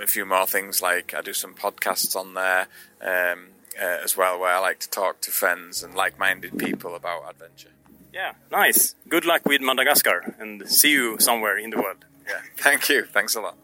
[0.00, 2.68] a few more things like I do some podcasts on there
[3.02, 3.48] um,
[3.78, 7.72] uh, as well, where I like to talk to friends and like-minded people about adventure.
[8.12, 8.94] Yeah, nice.
[9.08, 12.04] Good luck with Madagascar, and see you somewhere in the world.
[12.26, 13.04] Yeah, thank you.
[13.12, 13.54] Thanks a lot.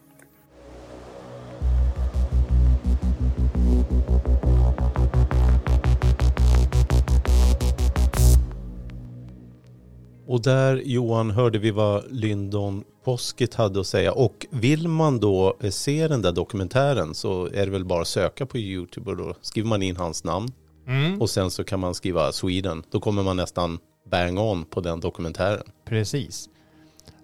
[10.28, 14.12] Och där Johan hörde vi vad Lyndon Poskett hade att säga.
[14.12, 18.08] Och vill man då eh, se den där dokumentären så är det väl bara att
[18.08, 20.52] söka på YouTube och då skriver man in hans namn.
[20.86, 21.20] Mm.
[21.20, 22.82] Och sen så kan man skriva Sweden.
[22.90, 23.78] Då kommer man nästan
[24.10, 25.62] bang on på den dokumentären.
[25.84, 26.48] Precis.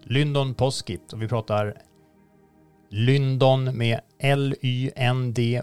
[0.03, 1.75] Lyndon Poskit och vi pratar
[2.91, 5.57] Lyndon med L-Y-N-D-O-N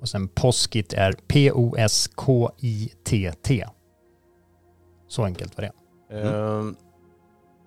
[0.00, 2.46] och sen Poskit är P-O-S-K-I-T-T.
[5.08, 5.72] Så enkelt var det.
[6.20, 6.76] Ehm,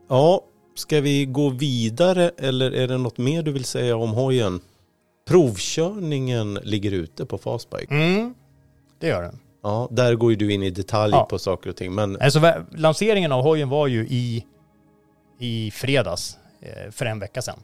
[0.09, 0.43] ja,
[0.75, 4.59] ska vi gå vidare eller är det något mer du vill säga om hojen?
[5.27, 7.93] Provkörningen ligger ute på Fastbike.
[7.93, 8.33] Mm,
[8.99, 9.39] det gör den.
[9.63, 11.25] Ja, där går ju du in i detalj Ja.
[11.25, 11.95] på saker och ting.
[11.95, 14.45] Men Alltså, lanseringen av hojen var ju i,
[15.39, 17.59] i fredags eh, för en vecka sedan.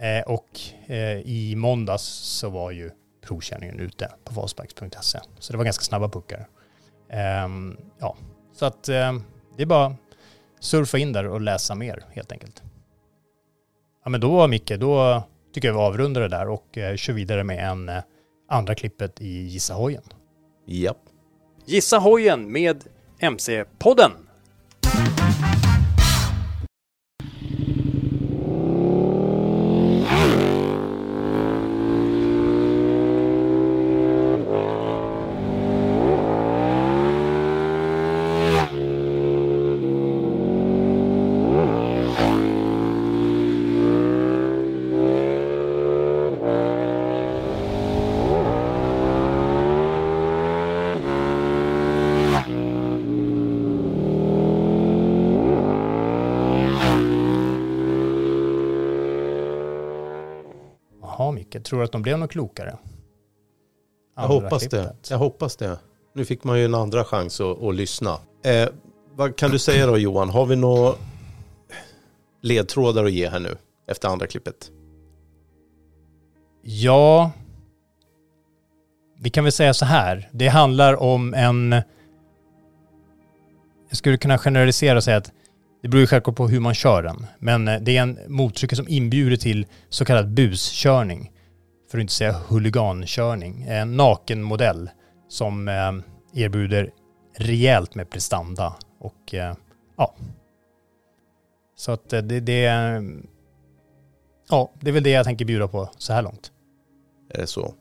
[0.00, 2.90] Eh, och eh, i måndags så var ju
[3.26, 5.18] provkörningen ute på fastbikes.se.
[5.38, 6.48] Så det var ganska snabba puckar.
[7.10, 8.16] Ehm, ja,
[8.54, 9.18] så att eh,
[9.56, 9.96] det är bara
[10.60, 12.62] surfa in där och läsa mer helt enkelt.
[14.04, 15.22] Ja men då Micke, då
[15.54, 18.02] tycker jag vi avrundar det där och eh, kör vidare med en eh,
[18.48, 20.02] andra klippet i Gissa hojen.
[20.66, 20.98] japp.
[21.66, 22.84] Gissa hojen med
[23.20, 24.10] MC-podden.
[61.38, 61.57] Micke?
[61.68, 62.78] Tror att de blev något klokare?
[64.16, 64.68] Jag Andra hoppas det.
[64.68, 65.10] klippet.
[65.10, 65.78] Jag hoppas det.
[66.14, 68.18] Nu fick man ju en andra chans att, att lyssna.
[68.44, 68.68] Eh,
[69.14, 70.30] vad kan du säga då Johan?
[70.30, 70.94] Har vi några
[72.42, 73.56] ledtrådar att ge här nu
[73.88, 74.70] efter andra klippet?
[76.62, 77.30] Ja,
[79.18, 80.28] vi kan väl säga så här.
[80.32, 81.72] Det handlar om en...
[83.88, 85.32] Jag skulle kunna generalisera och säga att
[85.82, 87.26] det beror ju självklart på hur man kör den.
[87.38, 91.32] Men eh, det är en motorcykel som inbjuder till så kallad buskörning.
[91.90, 93.62] För att inte säga huligankörning.
[93.68, 94.90] En naken modell
[95.28, 95.92] som eh,
[96.44, 96.90] erbjuder
[97.36, 98.76] rejält med prestanda.
[98.98, 99.54] Och eh,
[99.96, 100.14] ja.
[101.76, 102.62] Så att eh, det, det,
[104.48, 106.52] ja, det är väl det jag tänker bjuda på så här långt.
[107.30, 107.74] Är det så?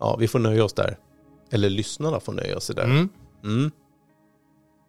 [0.00, 0.98] Ja, vi får nöja oss där.
[1.50, 2.84] Eller lyssnarna får nöja sig där.
[2.84, 3.08] Mm.
[3.44, 3.70] Mm.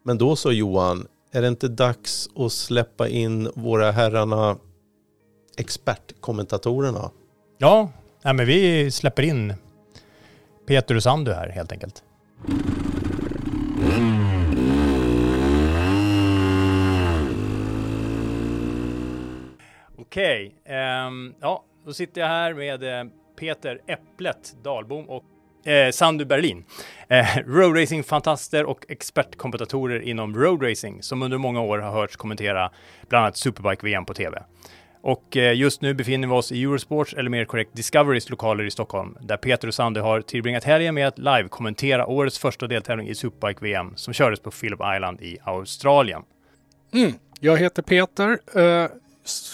[0.04, 4.58] Men då så Johan, är det inte dags att släppa in våra herrarna
[5.58, 7.12] expertkommentatorerna?
[7.60, 7.90] Ja,
[8.24, 9.54] nej, men vi släpper in
[10.68, 12.04] Peter och Sandu här helt enkelt.
[19.98, 23.06] Okej, ehm, ja, då sitter jag här med eh,
[23.40, 25.24] Peter Äpplet Dahlbom och
[25.68, 26.66] eh, Sandu Berlin.
[27.08, 32.72] Eh, roadracing-fantaster och expertkommentatorer inom roadracing som under många år har hörts kommentera
[33.10, 34.44] bland annat Superbike-VM på TV.
[35.02, 38.72] Och eh, just nu befinner vi oss i Eurosports, eller mer korrekt Discoverys lokaler i
[38.72, 43.16] Stockholm, där Peter och Sandy har tillbringat helgen med att live-kommentera årets första deltävling i
[43.16, 46.22] Superbike-VM som kördes på Phillip Island i Australien.
[46.94, 47.14] Mm.
[47.40, 48.90] Jag heter Peter, eh,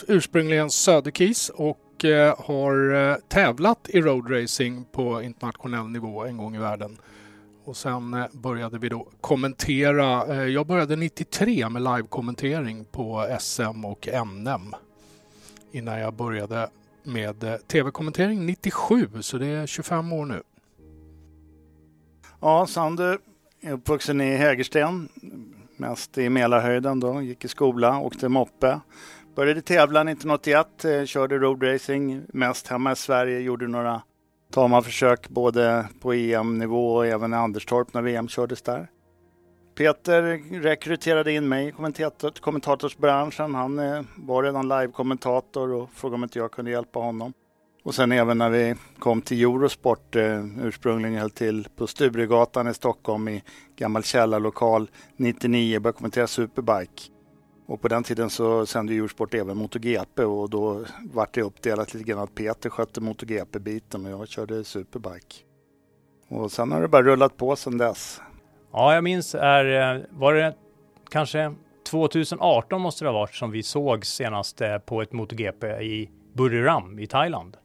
[0.08, 6.98] ursprungligen Söderkis och eh, har tävlat i roadracing på internationell nivå en gång i världen.
[7.66, 10.46] Och sen började vi då kommentera.
[10.46, 14.76] Jag började 93 med live-kommentering på SM och NM.
[15.74, 16.70] Innan jag började
[17.04, 20.44] med eh, tv-kommentering 97, så det är 25 år nu.
[22.42, 23.20] Ja, Sander
[23.62, 25.10] är uppvuxen i Hägersten,
[25.78, 28.80] mest i Mälarhöjden då, gick i skola, åkte moppe.
[29.36, 34.02] Började tävla 1981, eh, körde roadracing mest hemma i Sverige, gjorde några
[34.52, 38.88] tama försök både på EM-nivå och även i Anderstorp när VM kördes där.
[39.76, 40.22] Peter
[40.62, 43.56] rekryterade in mig i kommentator, kommentatorsbranschen.
[43.56, 47.34] Han eh, var redan live-kommentator och frågade om inte jag kunde hjälpa honom.
[47.84, 52.74] Och sen även när vi kom till Eurosport, eh, ursprungligen höll till på Sturegatan i
[52.74, 53.44] Stockholm i
[53.76, 57.04] gammal källarlokal 99, började kommentera Superbike.
[57.66, 62.06] Och på den tiden så sände Eurosport även MotoGP och då vart det uppdelat lite
[62.06, 65.36] grann att Peter skötte MotoGP-biten och jag körde Superbike.
[66.28, 68.22] Och sen har det bara rullat på sedan dess.
[68.74, 70.56] Ja, jag minns, är, eh, var det
[71.10, 71.54] kanske
[71.90, 77.00] 2018 måste det ha varit som vi såg senast eh, på ett MotoGP i Buriram
[77.00, 77.58] i Thailand.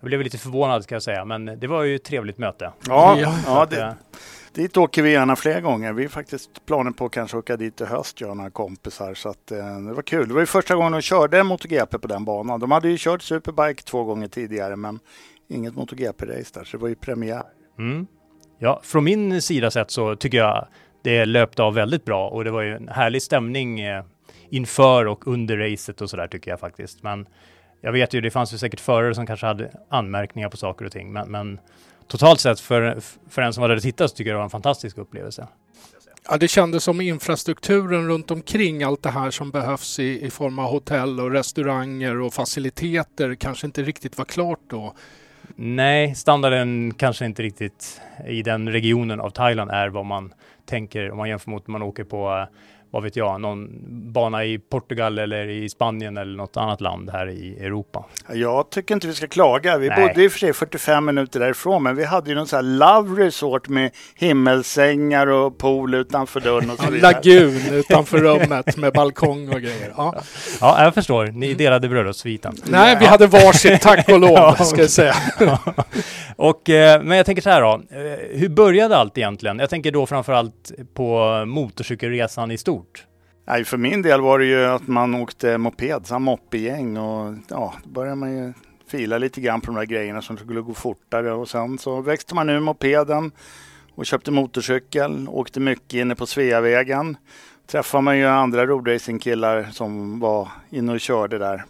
[0.00, 2.72] Jag blev lite förvånad ska jag säga, men det var ju ett trevligt möte.
[2.88, 3.66] Ja, Ja.
[3.70, 3.92] det, eh,
[4.52, 5.92] dit åker vi gärna fler gånger.
[5.92, 9.14] Vi har faktiskt planer på att kanske åka dit i höst, jag och några kompisar.
[9.14, 10.28] Så att, eh, det var kul.
[10.28, 12.60] Det var ju första gången de körde MotoGP på den banan.
[12.60, 14.98] De hade ju kört Superbike två gånger tidigare, men
[15.48, 17.42] inget MotoGP-race där, så det var ju premiär.
[17.78, 18.06] Mm.
[18.58, 20.66] Ja, från min sida sett så tycker jag
[21.02, 24.04] det löpte av väldigt bra och det var ju en härlig stämning eh,
[24.50, 27.02] inför och under racet och sådär tycker jag faktiskt.
[27.02, 27.26] Men
[27.80, 30.92] jag vet ju, det fanns ju säkert förare som kanske hade anmärkningar på saker och
[30.92, 31.60] ting, men, men
[32.06, 32.98] totalt sett för,
[33.30, 35.48] för en som var där och tittade så tycker jag det var en fantastisk upplevelse.
[36.30, 40.58] Ja, det kändes som infrastrukturen runt omkring allt det här som behövs i, i form
[40.58, 44.94] av hotell och restauranger och faciliteter kanske inte riktigt var klart då.
[45.56, 50.34] Nej, standarden kanske inte riktigt i den regionen av Thailand är vad man
[50.64, 52.46] tänker om man jämför mot man åker på, eh,
[52.90, 53.68] vad vet jag, någon
[54.12, 58.04] bana i Portugal eller i Spanien eller något annat land här i Europa.
[58.32, 59.78] Jag tycker inte vi ska klaga.
[59.78, 60.08] Vi Nej.
[60.08, 62.62] bodde i och för sig 45 minuter därifrån, men vi hade ju någon sån här
[62.62, 67.12] love resort med himmelsängar och pool utanför dörren och så vidare.
[67.14, 69.92] lagun utanför rummet med balkong och grejer.
[69.96, 70.14] Ja.
[70.60, 71.26] Ja, jag förstår.
[71.26, 72.54] Ni delade bröllopssviten.
[72.64, 75.14] Nej, vi hade varsitt, tack och lov, ska jag säga.
[76.36, 77.82] och, eh, men jag tänker så här då.
[77.90, 79.58] Eh, hur började allt egentligen?
[79.58, 82.77] Jag tänker då framförallt på motorcykelresan i stort.
[83.46, 87.74] Nej, för min del var det ju att man åkte moped, så moppegäng och ja,
[87.84, 88.52] då började man ju
[88.88, 92.34] fila lite grann på de där grejerna som skulle gå fortare och sen så växte
[92.34, 93.32] man ur mopeden
[93.94, 97.16] och köpte motorcykel, åkte mycket inne på Sveavägen.
[97.66, 101.64] Träffade man ju andra roadracingkillar som var inne och körde där.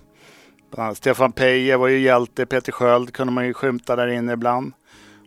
[0.94, 4.72] Stefan Peje var ju hjälte, Peter Sköld kunde man ju skymta där inne ibland.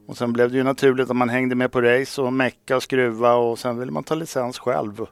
[0.08, 2.84] Och sen blev det ju naturligt att man hängde med på race och mecka och
[2.84, 5.06] skruva och sen ville man ta licens själv.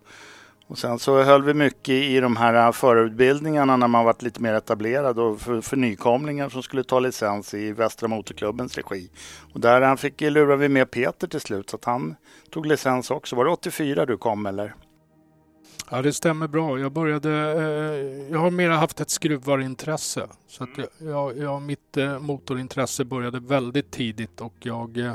[0.70, 4.54] Och sen så höll vi mycket i de här förarutbildningarna när man varit lite mer
[4.54, 9.10] etablerad och för, för nykomlingar som skulle ta licens i Västra Motorklubbens regi.
[9.54, 12.16] Och där han fick lura vi med Peter till slut så att han
[12.50, 13.36] tog licens också.
[13.36, 14.74] Var det 84 du kom eller?
[15.90, 16.80] Ja, det stämmer bra.
[16.80, 17.32] Jag började...
[17.32, 20.28] Eh, jag har mer haft ett skruvarintresse.
[20.48, 25.14] Så att jag, jag, jag, mitt eh, motorintresse började väldigt tidigt och jag Eh,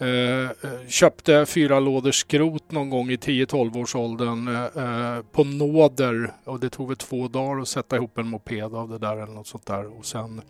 [0.00, 5.44] Eh, eh, köpte fyra lådor skrot någon gång i 10-12 års åldern eh, eh, på
[5.44, 9.16] nåder och det tog väl två dagar att sätta ihop en moped av det där
[9.16, 9.98] eller något sånt där.
[9.98, 10.42] Och sen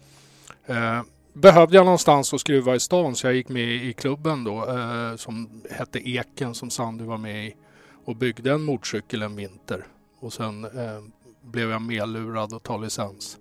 [0.66, 4.68] eh, behövde jag någonstans att skruva i stan så jag gick med i klubben då
[4.68, 7.54] eh, som hette Eken som Sandy var med i
[8.04, 9.84] och byggde en motorcykel en vinter.
[10.20, 11.00] Och sen eh,
[11.42, 13.38] blev jag medlurad att ta licens.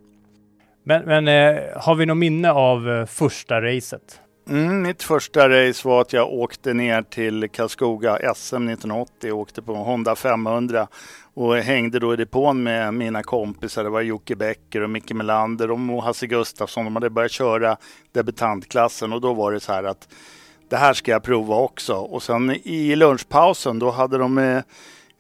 [0.84, 4.22] Men, men eh, har vi något minne av första racet?
[4.50, 9.62] Mm, mitt första race var att jag åkte ner till Karlskoga SM 1980 och åkte
[9.62, 10.88] på Honda 500
[11.34, 13.84] och hängde då i depån med mina kompisar.
[13.84, 16.86] Det var Jocke Bäcker och Micke Melander och Hasse Gustafsson.
[16.86, 17.78] De hade börjat köra
[18.12, 20.08] debutantklassen och då var det så här att
[20.70, 21.94] det här ska jag prova också.
[21.94, 24.62] Och sen i lunchpausen då hade de eh,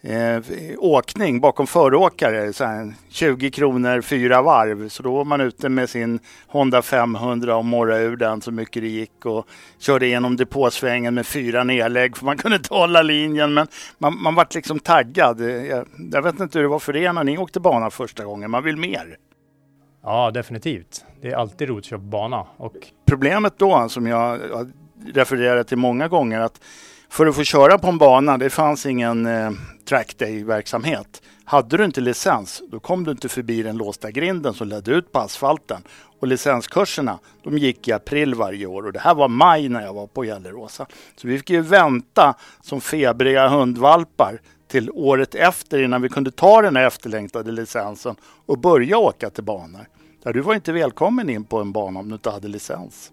[0.01, 0.41] eh, eh,
[0.77, 4.89] åkning bakom föråkare, så här, 20 kronor fyra varv.
[4.89, 8.81] Så då var man ute med sin Honda 500 och morrade ur den så mycket
[8.81, 9.47] det gick och
[9.79, 13.53] körde igenom depåsvängen med fyra nedlägg för man kunde inte hålla linjen.
[13.53, 15.41] Men man, man vart liksom taggad.
[15.41, 18.51] Jag, jag vet inte hur det var för er när ni åkte bana första gången.
[18.51, 19.17] Man vill mer.
[20.03, 21.05] Ja, definitivt.
[21.21, 22.45] Det är alltid roligt att köra på bana.
[22.57, 22.73] Och...
[23.05, 24.39] Problemet då, som jag
[25.13, 26.61] refererat till många gånger, att
[27.09, 29.51] för att få köra på en bana, det fanns ingen eh,
[29.85, 31.21] trackday-verksamhet.
[31.45, 35.11] Hade du inte licens, då kom du inte förbi den låsta grinden som ledde ut
[35.11, 35.81] på asfalten.
[36.19, 39.93] Och licenskurserna, de gick i april varje år och det här var maj när jag
[39.93, 40.85] var på Gelleråsa.
[41.15, 46.61] Så vi fick ju vänta som febriga hundvalpar till året efter innan vi kunde ta
[46.61, 49.85] den här efterlängtade licensen och börja åka till banor.
[50.23, 53.11] Där du var inte välkommen in på en bana om du inte hade licens.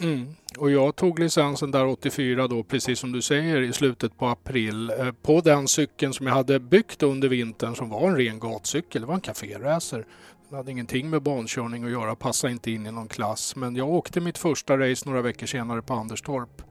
[0.00, 0.34] Mm.
[0.58, 4.90] Och jag tog licensen där 84 då, precis som du säger, i slutet på april
[4.90, 9.02] eh, på den cykeln som jag hade byggt under vintern som var en ren gatcykel.
[9.02, 10.06] Det var en kaféracer.
[10.48, 13.56] Den hade ingenting med bankörning att göra, passade inte in i någon klass.
[13.56, 16.62] Men jag åkte mitt första race några veckor senare på Anderstorp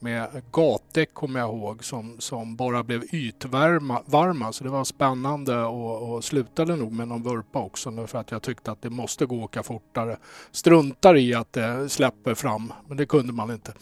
[0.00, 4.02] med gatdäck kommer jag ihåg som, som bara blev ytvarma.
[4.06, 8.30] Varma, så det var spännande och, och slutade nog med någon vurpa också för att
[8.30, 10.16] jag tyckte att det måste gå att åka fortare.
[10.50, 13.72] Struntar i att det släpper fram, men det kunde man inte.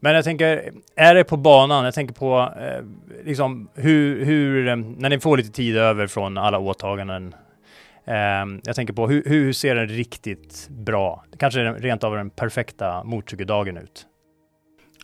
[0.00, 1.84] Men jag tänker, är det på banan?
[1.84, 2.84] Jag tänker på eh,
[3.24, 7.34] liksom hur, hur, eh, när ni får lite tid över från alla åtaganden.
[8.04, 8.14] Eh,
[8.64, 13.76] jag tänker på hur, hur ser en riktigt bra, kanske rent av den perfekta motorcykeldagen
[13.76, 14.06] ut?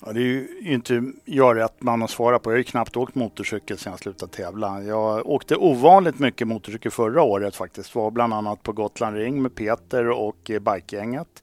[0.06, 2.50] Ja, det är ju inte jag rätt man att svara på.
[2.50, 4.82] Jag har ju knappt åkt motorcykel sedan jag slutade tävla.
[4.82, 7.94] Jag åkte ovanligt mycket motorcykel förra året faktiskt.
[7.94, 11.42] Var bland annat på Gotland Ring med Peter och eh, Bikegänget.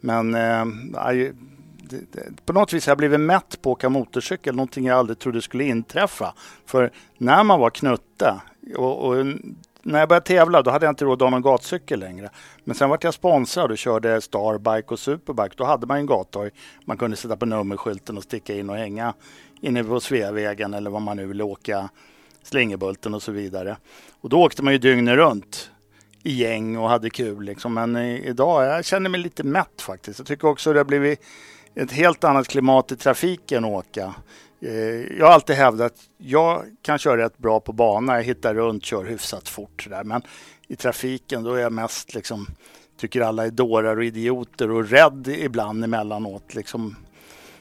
[0.00, 0.64] Men eh,
[2.44, 4.56] på något vis har jag blivit mätt på att åka motorcykel.
[4.56, 6.34] Någonting jag aldrig trodde skulle inträffa.
[6.66, 8.40] För när man var knutte
[8.76, 9.26] och, och
[9.86, 12.30] när jag började tävla då hade jag inte råd att ha någon gatcykel längre.
[12.64, 15.54] Men sen vart jag sponsrad och körde Starbike och Superbike.
[15.56, 16.50] Då hade man en gathoj
[16.84, 19.14] man kunde sätta på nummerskylten och sticka in och hänga
[19.60, 21.88] inne på Sveavägen eller vad man nu vill åka,
[22.42, 23.76] Slingerbulten och så vidare.
[24.20, 25.70] Och då åkte man ju dygnet runt
[26.22, 27.44] i gäng och hade kul.
[27.44, 27.74] Liksom.
[27.74, 30.18] Men idag, jag känner mig lite mätt faktiskt.
[30.18, 31.20] Jag tycker också det har blivit
[31.74, 34.14] ett helt annat klimat i trafiken att åka.
[34.60, 38.16] Eh, jag har alltid hävdat att jag kan köra rätt bra på bana.
[38.16, 39.86] Jag hittar runt, kör hyfsat fort.
[39.90, 40.04] Där.
[40.04, 40.22] Men
[40.68, 42.46] i trafiken då är jag mest liksom,
[43.00, 46.54] tycker alla är dårar och idioter och rädd ibland emellanåt.
[46.54, 46.96] Liksom.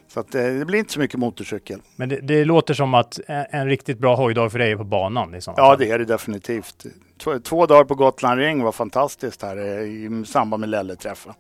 [0.08, 1.82] Så att, eh, det blir inte så mycket motorcykel.
[1.96, 5.32] Men det, det låter som att en, riktigt bra hojdag för dig är på banan?
[5.32, 5.54] Liksom.
[5.58, 6.86] Ja, det är det definitivt.
[7.18, 11.34] Två, två dagar på Gotland Ring var fantastiskt här eh, i samband med Lelle-träffen.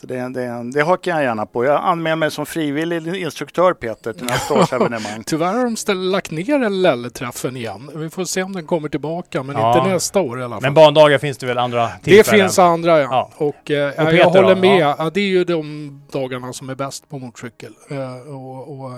[0.00, 1.64] Så det, det, det hakar jag gärna på.
[1.64, 5.22] Jag anmäler mig som frivillig instruktör Peter till nästa års evenemang.
[5.26, 7.90] Tyvärr har de ställ, lagt ner Lelle-träffen igen.
[7.94, 9.78] Vi får se om den kommer tillbaka, men ja.
[9.78, 10.62] inte nästa år i alla fall.
[10.62, 12.38] Men bandagar finns det väl andra tillfällen?
[12.38, 13.08] Det finns andra ja.
[13.10, 13.46] ja.
[13.46, 14.80] Och, eh, och jag håller med.
[14.80, 15.10] Ja.
[15.14, 17.72] det är ju de dagarna som är bäst på motorcykel.
[17.90, 18.92] Eh, och, och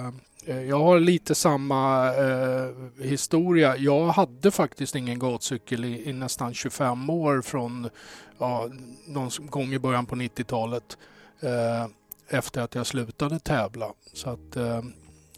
[0.46, 3.76] eh, jag har lite samma eh, historia.
[3.76, 7.88] Jag hade faktiskt ingen gatcykel i, i nästan 25 år från
[8.39, 8.68] ja,
[9.07, 10.99] någon gång i början på 90-talet
[11.41, 11.86] eh,
[12.28, 13.93] efter att jag slutade tävla.
[14.12, 14.82] Så att, eh,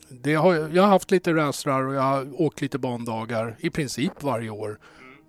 [0.08, 4.22] det har, jag har haft lite racrar och jag har åkt lite bandagar i princip
[4.22, 4.78] varje år.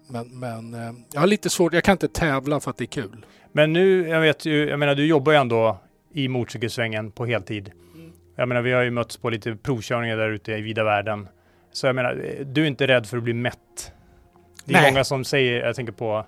[0.08, 3.02] Men, men eh, jag har lite svårt, jag kan inte tävla för att det är
[3.02, 3.26] kul.
[3.52, 5.78] Men nu, jag vet ju, jag menar du jobbar ju ändå
[6.14, 7.72] i motorcykelsvängen på heltid.
[7.96, 8.12] Mm.
[8.36, 11.28] Jag menar vi har ju mötts på lite provkörningar där ute i vida världen.
[11.72, 13.92] Så jag menar, du är inte rädd för att bli mätt.
[14.66, 14.92] Det är Nej.
[14.92, 16.26] många som säger, jag tänker på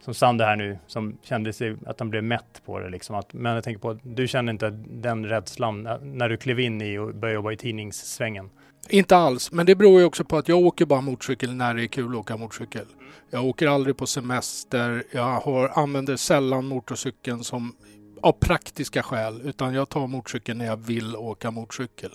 [0.00, 3.16] som Sander här nu, som kände sig att han blev mätt på det liksom.
[3.16, 6.60] Att, men jag tänker på att du kände inte den rädslan när- när du klev
[6.60, 8.50] in i och började jobba i tidningssvängen.
[8.88, 11.82] Inte alls, men det beror ju också på att jag åker bara motorcykel när det
[11.82, 12.86] är kul att åka motorcykel.
[13.30, 17.76] Jag åker aldrig på semester, jag har, använder sällan motorcykeln som
[18.22, 22.10] av praktiska skäl, utan jag tar motorcykeln när jag vill åka motorcykel.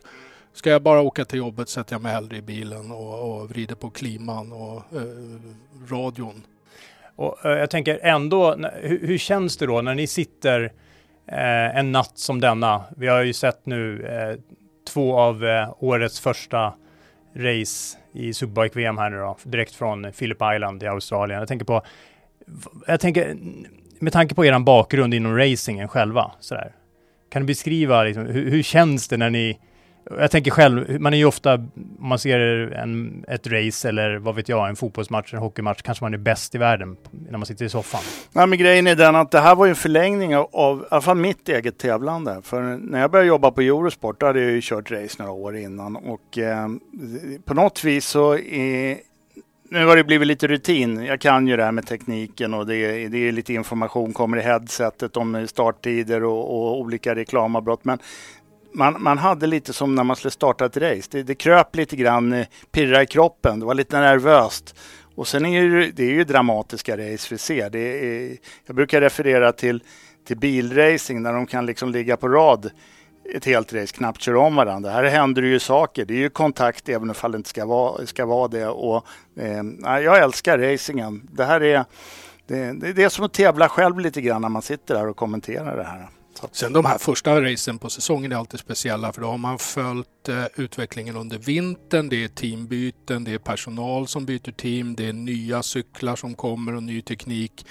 [0.53, 3.75] Ska jag bara åka till jobbet sätter jag mig hellre i bilen och, och vrider
[3.75, 5.39] på kliman och eh,
[5.89, 6.43] radion.
[7.15, 10.63] Och eh, jag tänker ändå, hur, hur känns det då när ni sitter
[11.27, 12.83] eh, en natt som denna?
[12.97, 14.39] Vi har ju sett nu eh,
[14.93, 16.73] två av eh, årets första
[17.35, 21.39] race i Superbike-VM här nu då, direkt från Phillip Island i Australien.
[21.39, 21.81] Jag tänker på,
[22.87, 23.37] jag tänker,
[23.99, 26.71] med tanke på er bakgrund inom racingen själva, sådär.
[27.29, 29.59] Kan du beskriva liksom, hur, hur känns det när ni
[30.09, 32.39] jag tänker själv, man är ju ofta, om man ser
[32.73, 36.55] en, ett race eller vad vet jag, en fotbollsmatch, en hockeymatch, kanske man är bäst
[36.55, 36.97] i världen
[37.29, 38.01] när man sitter i soffan.
[38.31, 40.83] Nej, men grejen är den att det här var ju en förlängning av, av i
[40.89, 42.41] alla fall mitt eget tävlande.
[42.43, 45.57] För när jag började jobba på Eurosport då hade jag ju kört race några år
[45.57, 46.67] innan och eh,
[47.45, 48.97] på något vis så är
[49.69, 51.05] nu har det blivit lite rutin.
[51.05, 54.37] Jag kan ju det här med tekniken och det är, det är lite information, kommer
[54.37, 57.85] i headsetet om starttider och, och olika reklamavbrott.
[57.85, 57.99] Men
[58.75, 61.07] man, man hade lite som när man skulle starta ett race.
[61.11, 64.75] Det, det kröp lite grann, eh, pirra i kroppen, det var lite nervöst.
[65.15, 67.69] Och sen är ju, det är ju dramatiska race vi ser.
[67.69, 69.83] Det är, jag brukar referera till,
[70.27, 72.71] till bilracing när de kan liksom ligga på rad
[73.33, 74.91] ett helt race, knappt köra om varandra.
[74.91, 76.05] Här händer det ju saker.
[76.05, 78.67] Det är ju kontakt även om det inte ska vara, ska vara det.
[78.67, 79.05] Och,
[79.37, 79.63] eh,
[80.01, 81.29] jag älskar racingen.
[81.31, 81.85] Det här är,
[82.47, 85.17] det, det, det är som att tävla själv lite grann när man sitter där och
[85.17, 86.09] kommenterar det här.
[86.51, 90.29] Sen de här första racen på säsongen är alltid speciella för då har man följt
[90.29, 92.09] eh, utvecklingen under vintern.
[92.09, 96.75] Det är teambyten, det är personal som byter team, det är nya cyklar som kommer
[96.75, 97.65] och ny teknik.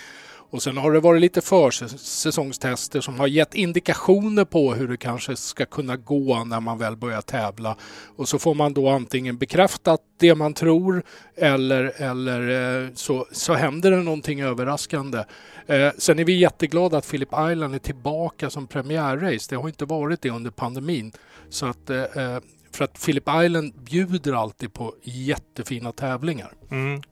[0.54, 5.36] Och sen har det varit lite försäsongstester som har gett indikationer på hur det kanske
[5.36, 7.76] ska kunna gå när man väl börjar tävla.
[8.16, 11.02] Och så får man då antingen bekräftat det man tror
[11.36, 15.24] eller, eller eh, så, så händer det någonting överraskande.
[15.66, 19.46] Eh, sen är vi jätteglada att Philip Island är tillbaka som premiärrace.
[19.50, 21.12] Det har inte varit det under pandemin.
[21.48, 22.40] Så att, eh, eh,
[22.72, 26.52] för att Philip Island bjuder alltid på jättefina tävlingar.
[26.70, 27.02] Mm.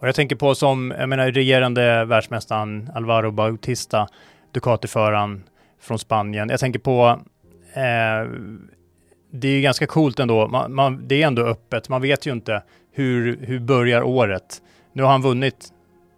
[0.00, 4.08] Och jag tänker på som, jag menar regerande världsmästaren Alvaro Bautista,
[4.52, 5.42] Ducati-föraren
[5.80, 6.48] från Spanien.
[6.48, 7.20] Jag tänker på,
[7.74, 8.30] eh,
[9.30, 12.32] det är ju ganska coolt ändå, man, man, det är ändå öppet, man vet ju
[12.32, 14.62] inte hur, hur börjar året.
[14.92, 15.68] Nu har han vunnit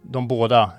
[0.01, 0.71] de båda,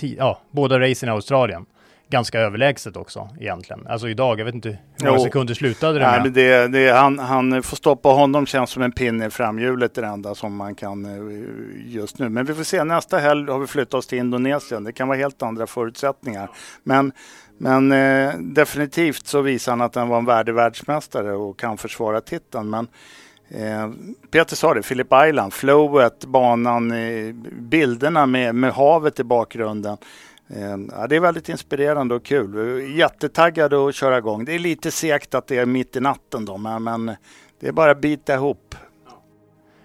[0.00, 1.66] ja, båda racen i Australien.
[2.10, 3.86] Ganska överlägset också egentligen.
[3.86, 5.24] Alltså idag, jag vet inte hur många Jo.
[5.24, 6.22] sekunder slutade det Nej, med.
[6.22, 10.06] men det, det, han, han får stoppa honom känns som en pinne i framhjulet det
[10.06, 12.28] enda som man kan eh, just nu.
[12.28, 14.84] Men vi får se, nästa helg har vi flyttat oss till Indonesien.
[14.84, 16.50] Det kan vara helt andra förutsättningar.
[16.82, 17.12] Men,
[17.58, 22.20] men eh, definitivt så visar han att han var en värdig världsmästare och kan försvara
[22.20, 22.70] titeln.
[22.70, 22.88] Men
[23.50, 23.90] eh,
[24.30, 29.96] Peter sa det, Phillip Island, flowet, banan, eh, bilderna med, med havet i bakgrunden.
[30.56, 32.54] Ehm, ja, det är väldigt inspirerande och kul.
[32.54, 34.44] Vi är Jättetaggade att köra igång.
[34.44, 37.06] Det är lite segt att det är mitt i natten då, men, men
[37.60, 38.74] det är bara att bita ihop.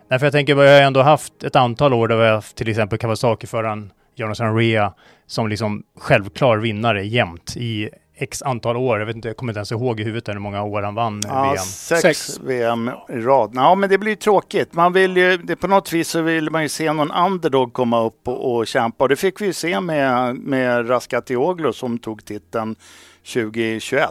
[0.07, 2.55] Nej, för jag tänker, vi har ändå haft ett antal år där vi har haft
[2.55, 4.93] till exempel Kawasaki-föraren Jonathan Rea
[5.25, 8.99] som liksom självklar vinnare jämt i x antal år.
[8.99, 11.21] Jag vet inte, jag kommer inte ens ihåg i huvudet hur många år han vann
[11.27, 11.57] Ja, VM.
[11.65, 12.39] sex, Sex.
[12.39, 13.51] VM i rad.
[13.55, 14.73] Ja, men det blir tråkigt.
[14.73, 18.01] Man vill ju, det, på något vis så vill man ju se någon underdog komma
[18.03, 19.03] upp och, och kämpa.
[19.03, 22.75] Och det fick vi ju se med, med Raskatioglu som tog titeln
[23.33, 24.09] 2021.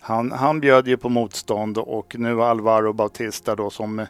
[0.00, 4.06] Han, han bjöd ju på motstånd och nu Alvaro Bautista då som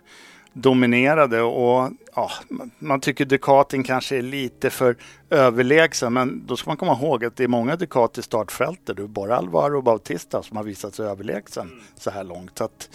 [0.61, 2.31] dominerade och ja,
[2.79, 4.97] man- tycker Ducatin kanske är lite för
[5.31, 8.97] överlägsen men då ska man komma ihåg att det är många Ducati startfältet.
[8.97, 12.59] Det är bara Alvaro Bautista som har visat sig överlägsen så här långt.
[12.59, 12.91] Så att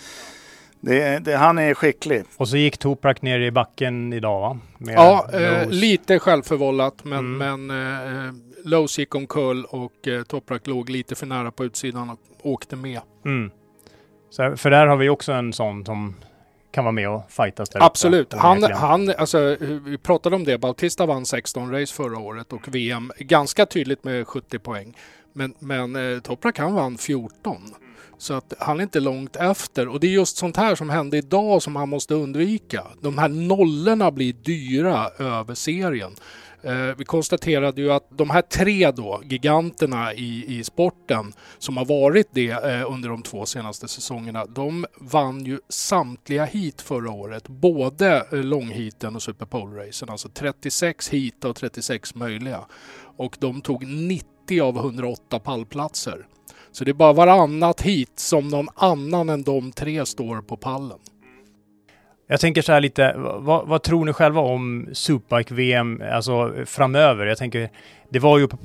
[0.82, 2.24] det, det, han är skicklig.
[2.38, 4.60] Och så gick Toprak ner i backen idag va?
[4.78, 7.66] Med Ja, eh, lite självförvållat men, Mm.
[7.68, 7.70] men
[8.28, 8.34] eh,
[8.66, 13.02] Lowe's gick omkull och eh, Toprak låg lite för nära på utsidan och åkte med.
[13.26, 13.52] Mm.
[14.30, 16.16] Så, för där har vi också en sån som
[16.72, 18.34] kan vara med och fightas där uppe, Absolut.
[18.34, 18.78] Han, onekligen.
[18.78, 20.58] han, alltså, vi pratade om det.
[20.58, 24.98] Bautista vann 16 race förra året och VM ganska tydligt med 70 poäng.
[25.34, 27.62] Men, men eh, Toprak han vann 14.
[28.18, 29.88] Så att han är inte långt efter.
[29.88, 32.84] Och det är just sånt här som hände idag som han måste undvika.
[33.02, 36.16] De här nollorna blir dyra över serien.
[36.64, 41.86] Eh, vi konstaterade ju att de här tre då, giganterna i, i sporten som har
[41.86, 47.48] varit det eh, under de två senaste säsongerna, de vann ju samtliga hit förra året.
[47.48, 52.60] Både eh, långheaten och Super Pole-racen, alltså 36 hit och 36 möjliga.
[53.18, 56.28] Och de tog 90 av 108 pallplatser.
[56.72, 61.00] Så det är bara varannat hit som någon annan än de tre står på pallen.
[62.32, 67.26] Jag tänker så här lite, vad, vad tror ni själva om Superbike-VM alltså framöver?
[67.26, 67.70] Jag tänker,
[68.10, 68.58] det var ju på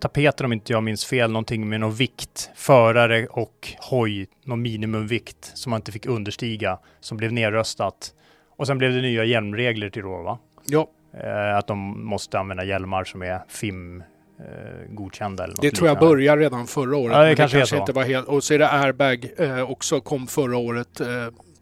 [0.00, 5.52] tapeten om inte jag minns fel, någonting med någon vikt, förare och hoj, någon minimumvikt
[5.54, 8.14] som man inte fick understiga, som blev nedröstat.
[8.56, 10.38] Och sen blev det nya hjälmregler till då, va?
[10.66, 10.86] Ja.
[11.24, 14.44] Eh, att de måste använda hjälmar som är FIM eh,
[14.88, 15.44] godkända.
[15.44, 16.14] Eller något det tror jag liknande.
[16.14, 17.16] började redan förra året.
[17.16, 18.28] Ja, det kanske är kanske inte var helt...
[18.28, 21.06] Och så är det airbag eh, också, kom förra året eh,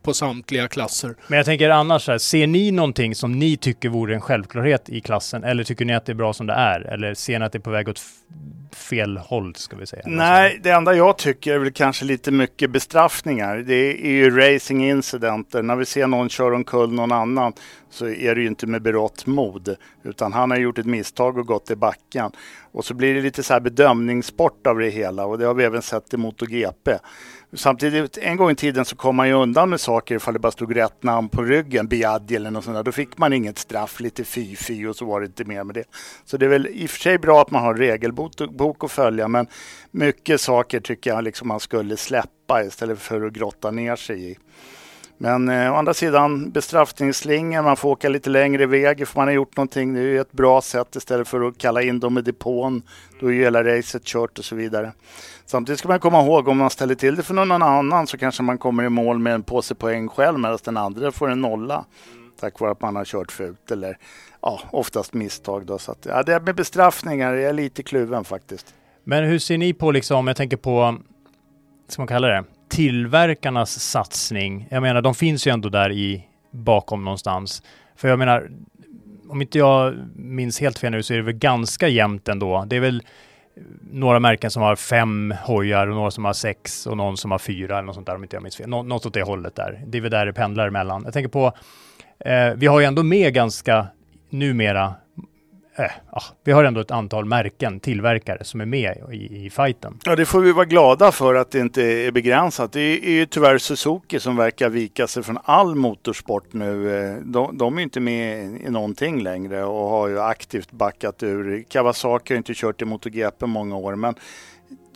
[0.08, 1.14] på samtliga klasser.
[1.26, 4.88] Men jag tänker annars, så här, ser ni någonting som ni tycker vore en självklarhet
[4.88, 5.44] i klassen?
[5.44, 6.80] Eller tycker ni att det är bra som det är?
[6.80, 8.00] Eller ser ni att det är på väg åt
[8.72, 10.02] fel håll, ska vi säga?
[10.06, 13.56] Nej, det enda jag tycker är väl kanske lite mycket bestraffningar.
[13.56, 15.62] Det är ju racingincidenter.
[15.62, 17.52] När vi ser någon köra omkull någon annan
[17.90, 19.76] så är det ju inte med berått mod.
[20.04, 22.30] Utan han har gjort ett misstag och gått i backen.
[22.72, 25.64] Och så blir det lite så här bedömningssport av det hela och det har vi
[25.64, 26.90] även sett i MotoGP.
[27.52, 30.52] Samtidigt, en gång i tiden så kom man ju undan med saker ifall det bara
[30.52, 32.82] stod rätt namn på ryggen, Biaggi eller något sånt där.
[32.82, 35.84] Då fick man inget straff, lite fy-fy och så var det inte mer med det.
[36.24, 39.28] Så det är väl i och för sig bra att man har regelbok att följa,
[39.28, 39.46] men
[39.90, 44.36] mycket saker tycker jag liksom man skulle släppa istället för att grotta ner sig i.
[45.20, 49.34] Men eh, å andra sidan bestraffningsslingor, man får åka lite längre väg för man har
[49.34, 49.94] gjort någonting.
[49.94, 52.82] Det är ju ett bra sätt istället för att kalla in dem i depån.
[53.20, 54.92] Då är ju hela racet kört och så vidare.
[55.48, 58.42] Samtidigt ska man komma ihåg om man ställer till det för någon annan så kanske
[58.42, 61.84] man kommer i mål med en påse poäng själv medan den andra får en nolla.
[62.40, 63.98] Tack vare att man har kört fult eller
[64.42, 65.66] ja, oftast misstag.
[65.66, 65.78] Då.
[65.78, 68.74] Så att, ja, det med bestraffningar är jag lite kluven faktiskt.
[69.04, 70.96] Men hur ser ni på, liksom, jag tänker på,
[71.88, 74.68] ska man kalla det, tillverkarnas satsning?
[74.70, 77.62] Jag menar, de finns ju ändå där i bakom någonstans.
[77.96, 78.50] För jag menar,
[79.28, 82.64] om inte jag minns helt fel nu så är det väl ganska jämnt ändå.
[82.66, 83.02] Det är väl
[83.90, 87.38] några märken som har fem hojar och några som har sex och någon som har
[87.38, 88.68] fyra eller något sånt där om inte jag minns fel.
[88.68, 89.82] Nå något åt det hållet där.
[89.86, 91.02] Det är väl där det pendlar emellan.
[91.04, 91.52] Jag tänker på,
[92.18, 93.86] eh, vi har ju ändå med ganska
[94.30, 94.94] numera
[95.78, 99.98] Eh, ja, vi har ändå ett antal märken, tillverkare, som är med i, i fighten.
[100.04, 102.72] Ja, det får vi vara glada för att det inte är begränsat.
[102.72, 106.98] Det är ju tyvärr Suzuki som verkar vika sig från all motorsport nu.
[106.98, 111.64] Eh, de, de är inte med i någonting längre och har ju aktivt backat ur.
[111.68, 114.14] Kawasaki har inte kört i MotoGP många år, men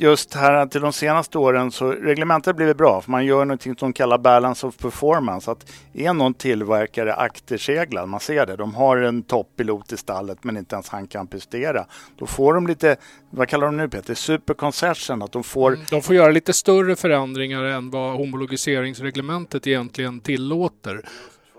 [0.03, 3.93] just här till de senaste åren så reglementet blivit bra för man gör någonting som
[3.93, 5.51] kallar balance of performance.
[5.51, 10.57] Att är någon tillverkare akterseglad, man ser det, de har en toppilot i stallet men
[10.57, 11.87] inte ens han kan prestera.
[12.19, 12.97] Då får de lite,
[13.31, 16.97] vad kallar de nu Peter, super concession, att de får De får göra lite större
[16.97, 21.01] förändringar än vad homologiseringsreglementet egentligen tillåter.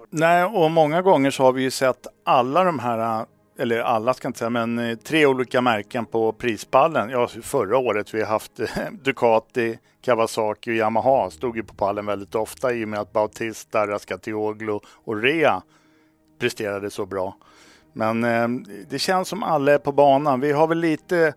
[0.09, 3.25] Nej, och många gånger så har vi ju sett alla de här,
[3.57, 7.09] eller alla ska jag inte säga, men eh, tre olika märken på prispallen.
[7.09, 8.67] Ja, förra året vi har haft eh,
[9.03, 13.87] Ducati, Kawasaki och Yamaha stod ju på pallen väldigt ofta i och med att Bautista,
[13.87, 15.61] Raskatioglu och Rea
[16.39, 17.35] presterade så bra.
[17.93, 18.47] Men eh,
[18.89, 20.39] det känns som alla är på banan.
[20.39, 21.33] Vi har väl lite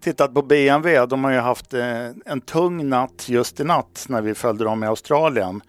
[0.00, 1.06] tittat på BMW.
[1.06, 4.84] De har ju haft eh, en tung natt just i natt när vi följde dem
[4.84, 5.60] i Australien.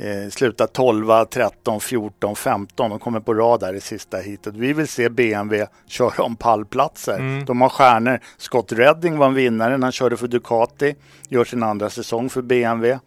[0.00, 2.90] Eh, slutat 12, 13, 14, 15.
[2.90, 4.56] De kommer på rad där i sista heatet.
[4.56, 7.14] Vi vill se BMW köra om pallplatser.
[7.14, 7.44] Mm.
[7.44, 8.20] De har stjärnor.
[8.36, 10.94] Scott Redding var en vinnare när han körde för Ducati.
[11.28, 12.98] Gör sin andra säsong för BMW.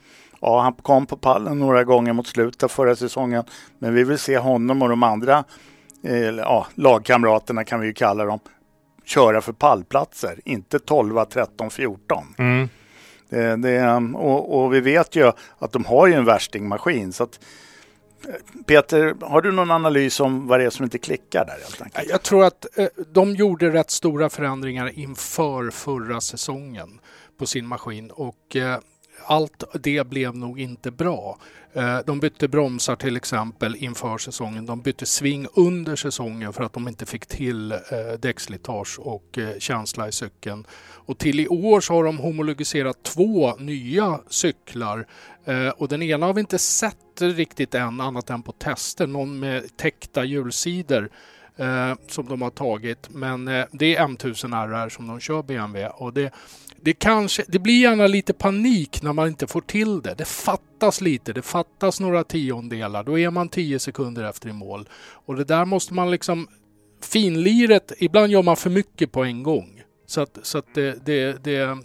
[0.41, 3.43] Ja, han kom på pallen några gånger mot slutet av förra säsongen.
[3.79, 5.43] Men vi vill se honom och de andra
[6.03, 8.39] eh, ja, lagkamraterna kan vi ju kalla dem
[9.05, 10.39] köra för pallplatser.
[10.45, 12.23] Inte 12, 13, 14.
[12.37, 12.69] Mm.
[13.31, 17.13] Eh, det, det, um, och, och vi vet ju att de har ju en värstingmaskin.
[17.13, 17.39] Så att,
[18.27, 21.53] eh, Peter, har du någon analys om vad det är som inte klickar där?
[21.53, 22.09] Helt enkelt?
[22.09, 26.99] Jag tror att eh, de gjorde rätt stora förändringar inför förra säsongen
[27.37, 28.55] på sin maskin och
[29.25, 31.37] allt det blev nog inte bra.
[31.73, 34.65] Eh, de bytte bromsar till exempel inför säsongen.
[34.65, 37.77] De bytte sving under säsongen för att de inte fick till eh,
[38.19, 40.65] däckslitage och eh, känsla i cykeln.
[41.05, 45.07] Och till i år så har de homologiserat två nya cyklar
[45.75, 49.07] och den ena har vi inte sett riktigt än annat än på tester.
[49.07, 51.09] Någon med täckta hjulsidor
[51.61, 53.09] eh, som de har tagit.
[53.09, 55.93] Men eh, det är M1000 RR som de kör BMW.
[55.95, 56.33] Och det,
[56.83, 60.15] det, kanske, det blir gärna lite panik när man inte får till det.
[60.17, 63.03] Det fattas lite, det fattas några tiondelar.
[63.03, 64.89] Då är man 10 sekunder efter i mål.
[64.99, 66.47] Och det där måste man liksom
[67.01, 69.81] finliret, ibland gör man för mycket på en gång.
[70.05, 71.77] Så att, så att det, det, det,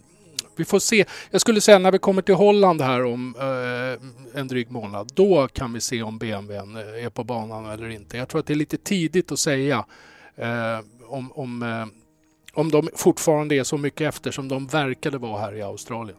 [0.56, 1.04] vi får se.
[1.30, 5.48] Jag skulle säga när vi kommer till Holland här om eh, en dryg månad, då
[5.48, 8.16] kan vi se om BMW eh, är på banan eller inte.
[8.16, 9.84] Jag tror att det är lite tidigt att säga
[10.36, 11.86] eh, om, om, eh,
[12.56, 16.18] om de fortfarande är så mycket efter som de verkade vara här i Australien.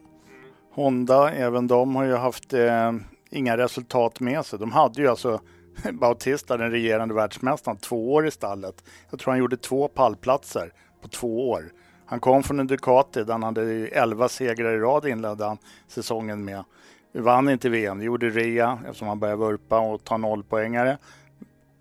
[0.74, 2.92] Honda, även de har ju haft eh,
[3.30, 4.58] inga resultat med sig.
[4.58, 5.40] De hade ju alltså
[5.92, 8.84] Bautista, den regerande världsmästaren, två år i stallet.
[9.10, 10.72] Jag tror han gjorde två pallplatser
[11.02, 11.72] på två år.
[12.06, 15.58] Han kom från en Ducati där han hade 11 segrar i rad inledde han
[15.88, 16.64] säsongen med.
[17.12, 20.98] Vann inte VM, det gjorde Rea eftersom han började vurpa och ta nollpoängare.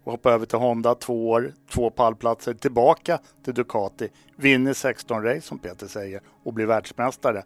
[0.08, 5.42] Och hoppar över till Honda, två år, två pallplatser, tillbaka till Ducati, vinner 16 race
[5.42, 7.44] som Peter säger och blir världsmästare.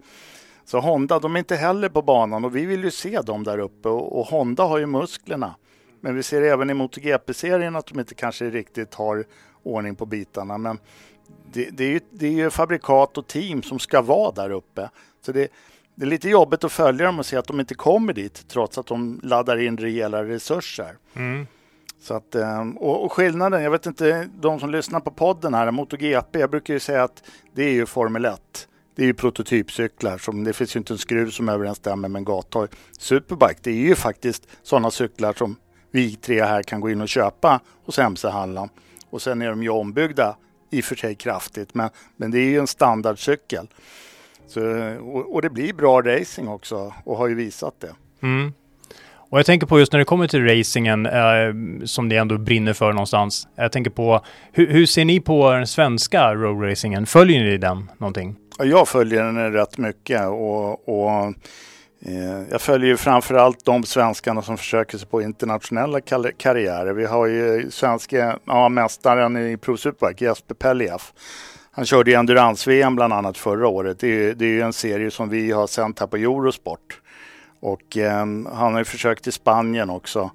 [0.66, 3.58] Så Honda, de är inte heller på banan och vi vill ju se dem där
[3.58, 5.56] uppe och, och Honda har ju musklerna.
[6.02, 9.26] Men vi ser även i MotoGP-serien att de inte kanske riktigt har
[9.64, 10.58] ordning på bitarna.
[10.58, 10.80] Men
[11.54, 14.90] det, det, är ju, det är ju fabrikat och team som ska vara där uppe.
[15.26, 15.52] Så det,
[15.96, 18.78] det är lite jobbigt att följa dem och se att de inte kommer dit trots
[18.78, 20.98] att de laddar in rejäla resurser.
[21.14, 21.48] Mm.
[22.02, 25.72] Så att, ehm, och, och, skillnaden, jag vet inte, de som lyssnar på podden här,
[25.72, 27.24] MotoGP, jag brukar ju säga att
[27.54, 28.68] det är ju Formel 1.
[28.96, 32.26] Det är ju prototypcyklar, som, det finns ju inte en skruv som överensstämmer med en
[32.26, 32.68] gathoj.
[33.00, 35.56] Superbike, det är ju faktiskt sådana cyklar som
[35.92, 38.70] vi tre här kan gå in och köpa hos MC-handlaren.
[39.10, 40.36] Och sen är de ju ombyggda
[40.70, 43.68] i och för sig kraftigt, men, men det är ju en standardcykel.
[44.48, 44.62] Så,
[45.00, 47.96] och, och, det blir bra racing också och har ju visat det.
[48.22, 48.54] Mm.
[49.32, 52.74] Och jag tänker på just när det kommer till racingen eh, som det ändå brinner
[52.74, 53.48] för någonstans.
[53.56, 54.22] Jag tänker på
[54.52, 57.06] hur, hur ser ni på den svenska roadracingen?
[57.06, 58.36] Följer ni den någonting?
[58.58, 61.34] Ja, jag följer den rätt mycket och, och
[62.06, 66.02] Eh, jag följer ju framförallt de svenskarna som försöker sig på internationella
[66.38, 66.94] karriärer.
[66.94, 71.14] Vi har ju svenska ja, mästaren i Pro Superbike, Jesper Pelliaf.
[71.72, 74.00] Han körde i Endurance-VM bland annat förra året.
[74.00, 77.02] Det är, det är ju en serie som vi har sänt här på Eurosport.
[77.62, 78.18] Och eh,
[78.54, 80.32] han har ju försökt i Spanien också.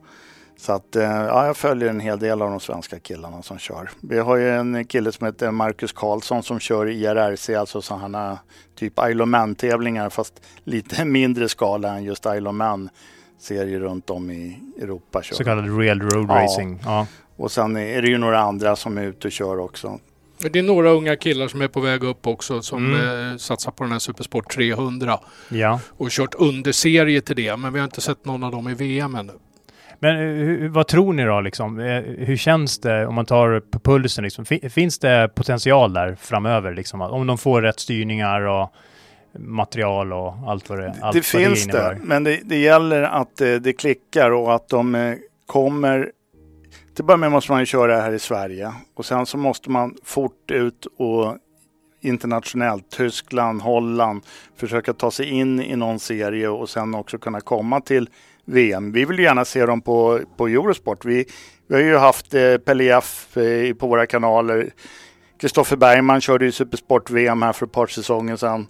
[0.58, 3.90] Så att, eh, ja, jag följer en hel del av de svenska killarna som kör.
[4.00, 8.38] Vi har ju en kille som heter Marcus Karlsson som kör IRRC, alltså sådana
[8.74, 12.88] typ Ironman-tävlingar fast lite mindre skala än just Ironman
[13.38, 15.22] serier runt om i Europa.
[15.22, 15.36] Kör.
[15.36, 16.42] Så kallad real road ja.
[16.42, 16.80] racing.
[16.84, 17.06] Ja.
[17.36, 19.98] Och sen är det ju några andra som är ute och kör också.
[20.38, 23.30] Det är några unga killar som är på väg upp också som mm.
[23.30, 25.18] eh, satsar på den här Supersport 300.
[25.48, 25.80] Ja.
[25.88, 27.56] Och kört underserie till det.
[27.56, 29.32] Men vi har inte sett någon av dem i VM ännu.
[29.98, 31.80] Men eh, hur, vad tror ni då liksom?
[31.80, 34.44] Eh, hur känns det om man tar på pulsen liksom?
[34.70, 37.00] Finns det potential där framöver liksom?
[37.00, 38.72] Om de får rätt styrningar och
[39.38, 43.02] material och allt vad det, allt det vad finns det, det men det, det, gäller
[43.02, 45.16] att det klickar och att de
[45.46, 46.10] kommer
[46.96, 49.70] till att börja med måste man ju köra här i Sverige och sen så måste
[49.70, 51.36] man fort ut och
[52.00, 54.22] internationellt, Tyskland, Holland,
[54.56, 58.08] försöka ta sig in i någon serie och sen också kunna komma till
[58.44, 58.92] VM.
[58.92, 61.04] Vi vill gärna se dem på, på Eurosport.
[61.04, 61.24] Vi,
[61.66, 64.70] vi har ju haft eh, F eh, på våra kanaler.
[65.40, 68.66] Kristoffer Bergman körde ju Supersport-VM här för ett par säsonger sedan.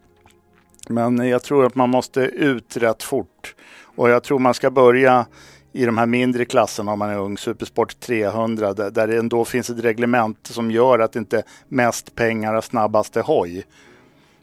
[0.88, 3.54] Men jag tror att man måste ut rätt fort.
[3.96, 5.26] Och jag tror man ska börja
[5.76, 9.44] i de här mindre klasserna om man är ung, Supersport 300, där, där det ändå
[9.44, 13.64] finns ett reglement som gör att inte mest pengar och snabbaste hoj.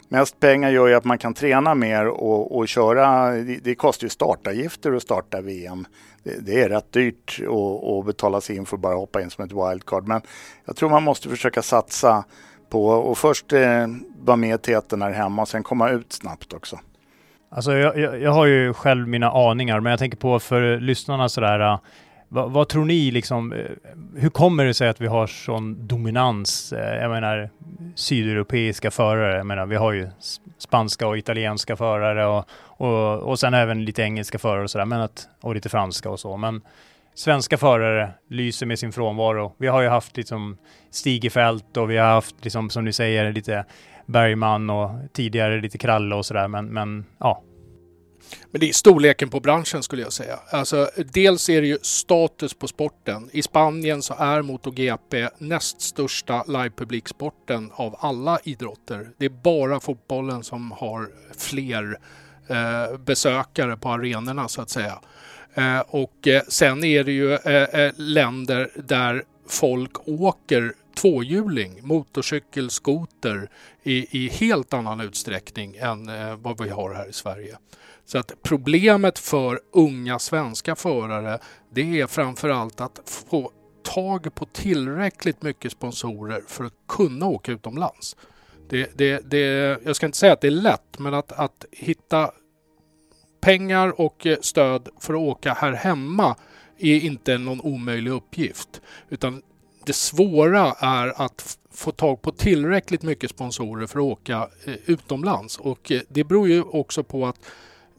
[0.08, 3.30] Mest pengar gör ju att man kan träna mer och, och köra.
[3.30, 5.86] Det, det kostar ju startavgifter att starta VM.
[6.22, 9.30] Det, det är rätt dyrt att, att betala sig in för att bara hoppa in
[9.30, 10.06] som ett wildcard.
[10.06, 10.20] Men
[10.64, 12.24] jag tror man måste försöka satsa
[12.68, 13.86] på att först eh,
[14.18, 16.78] vara med i täten här hemma och sen komma ut snabbt också.
[17.54, 21.28] Alltså jag, jag, jag, har ju själv mina aningar, men jag tänker på för lyssnarna
[21.28, 21.78] sådär, äh,
[22.28, 23.58] vad, vad, tror ni liksom, eh,
[24.16, 26.72] hur kommer det sig att vi har sån dominans?
[26.72, 27.50] Eh, jag menar
[27.94, 30.08] sydeuropeiska förare, jag menar vi har ju
[30.58, 35.00] spanska och italienska förare och, och, och sen även lite engelska förare och sådär, men
[35.00, 36.36] att, och lite franska och så.
[36.36, 36.60] Men
[37.14, 39.54] svenska förare lyser med sin frånvaro.
[39.58, 40.56] Vi har ju haft liksom
[40.90, 43.64] Stigefält och vi har haft, liksom, som ni säger, lite
[44.06, 47.42] Bergman och tidigare lite Kralle och sådär, men, men ja,
[48.50, 50.38] men det är storleken på branschen skulle jag säga.
[50.50, 53.30] Alltså, dels är det ju status på sporten.
[53.32, 59.08] I Spanien så är MotoGP näst största livepubliksporten av alla idrotter.
[59.18, 61.98] Det är bara fotbollen som har fler
[62.48, 64.98] eh, besökare på arenorna så att säga.
[65.54, 72.70] Eh, och eh, sen är det ju eh, eh länder där folk åker tvåhjuling, motorcykel,
[72.70, 73.48] skoter
[73.82, 77.56] i, i helt annan utsträckning än eh, vad vi har här i Sverige.
[78.04, 81.38] Så att problemet för unga svenska förare
[81.72, 83.50] det är framförallt att få
[83.82, 88.16] tag på tillräckligt mycket sponsorer för att kunna åka utomlands.
[88.68, 92.30] Det, det, det, jag ska inte säga att det är lätt, men att, att hitta
[93.40, 96.36] pengar och eh, stöd för att åka här hemma
[96.78, 98.80] är inte någon omöjlig uppgift.
[99.08, 99.42] Utan
[99.86, 105.58] det svåra är att få tag på tillräckligt mycket sponsorer för att åka eh, utomlands.
[105.58, 107.36] Och eh, det beror ju också på att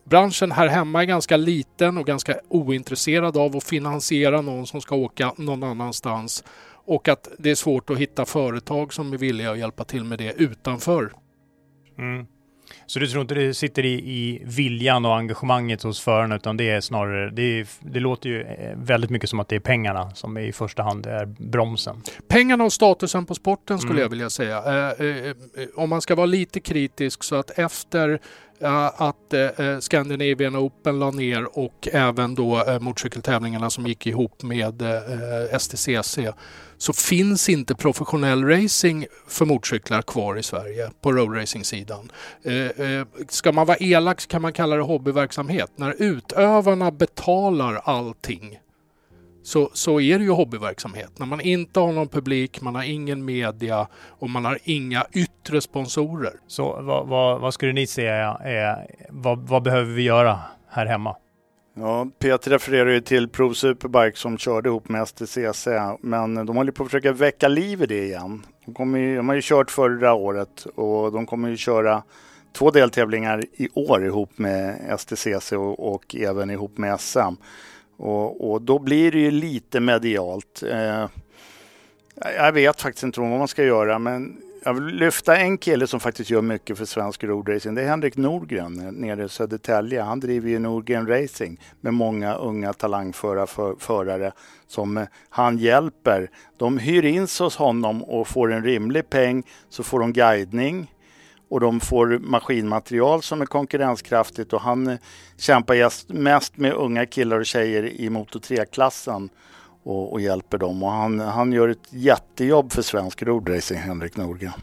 [0.03, 4.95] branschen här hemma är ganska liten och ganska ointresserad av att finansiera någon som ska
[4.95, 6.43] åka någon annanstans.
[6.87, 10.17] Och att det är svårt att hitta företag som är villiga att hjälpa till med
[10.17, 11.13] det utanför.
[11.97, 12.27] Mm.
[12.85, 16.69] Så du tror inte det sitter i, i viljan och engagemanget hos förarna utan det
[16.69, 20.11] är snarare, det, är, det låter ju eh, väldigt mycket som att det är pengarna
[20.15, 22.01] som i första hand är bromsen.
[22.27, 24.01] Pengarna och statusen på sporten skulle Mm.
[24.01, 24.57] jag vilja säga.
[24.57, 25.33] Eh, eh, eh,
[25.75, 28.19] om man ska vara lite kritisk så att efter
[28.59, 34.43] Eh, att eh, Scandinavian Open la ner och även då eh, motorcykeltävlingarna som gick ihop
[34.43, 36.19] med eh, STCC
[36.77, 42.11] så finns inte professionell racing för motorcyklar kvar i Sverige på roadracing-sidan.
[42.43, 45.71] Eh, eh, ska man vara elak så kan man kalla det hobbyverksamhet.
[45.75, 48.59] När utövarna betalar allting
[49.45, 51.19] så, så är det ju hobbyverksamhet.
[51.19, 55.61] När man inte har någon publik, man har ingen media och man har inga yttre
[55.61, 56.33] sponsorer.
[56.47, 60.39] Så vad, vad, vad skulle ni säga är, vad, vad behöver vi göra
[60.69, 61.15] här hemma?
[61.75, 65.67] Ja, Peter refererar ju till Pro Superbike som körde ihop med STCC,
[66.01, 68.45] men de håller på att försöka väcka liv i det igen.
[68.65, 72.03] De, kommer ju, de har ju kört förra året och de kommer ju köra
[72.53, 77.35] två deltävlingar i år ihop med STCC och, och även ihop med SM.
[77.97, 80.63] Och, och då blir det ju lite medialt.
[80.63, 81.05] Eh,
[82.37, 85.99] jag vet faktiskt inte vad man ska göra, men jag vill lyfta en kille som
[85.99, 87.75] faktiskt gör mycket för svensk roadracing.
[87.75, 90.01] Det är Henrik Norgren eh, nere i Södertälje.
[90.01, 94.31] Han driver ju Norgren Racing med många unga talangföra för, förare
[94.67, 96.29] som eh, han hjälper.
[96.57, 100.91] De hyr in sig hos honom och får en rimlig peng så får de guidning
[101.49, 104.97] och de får maskinmaterial som är konkurrenskraftigt och han eh,
[105.37, 109.29] kämpar just- mest med unga killar och tjejer i Moto 3-klassen
[109.83, 110.83] och, och hjälper dem.
[110.83, 114.53] Och han, han gör ett jättejobb för svensk roadracing, Henrik Norgren.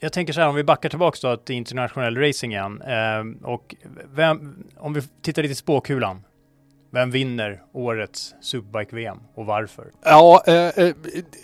[0.00, 2.82] Jag tänker så här, om vi backar tillbaka då till internationell racing igen.
[2.82, 3.74] Eh, och
[4.14, 6.22] vem, om vi tittar lite i spåkulan.
[6.90, 9.90] Vem vinner årets Superbike-VM och varför?
[10.04, 10.94] Ja, eh, eh,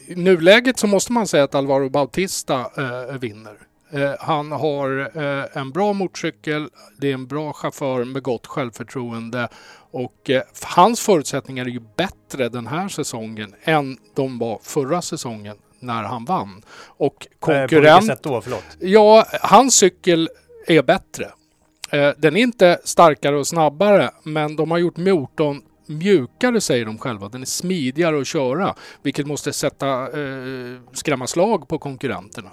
[0.06, 3.56] i nuläget så måste man säga att Alvaro Bautista eh, vinner.
[3.94, 6.68] Eh, han har eh, en bra motorcykel,
[6.98, 9.48] det är en bra chaufför med gott självförtroende
[9.90, 15.56] och eh, hans förutsättningar är ju bättre den här säsongen än de var förra säsongen
[15.80, 16.62] när han vann.
[16.78, 18.06] Och Eh, på konkurrent...
[18.06, 18.40] sätt då?
[18.40, 18.64] Förlåt.
[18.78, 20.28] Ja, hans cykel
[20.66, 21.30] är bättre.
[22.16, 27.28] Den är inte starkare och snabbare, men de har gjort motorn mjukare säger de själva.
[27.28, 32.50] Den är smidigare att köra, vilket måste sätta eh, skrämma slag på konkurrenterna.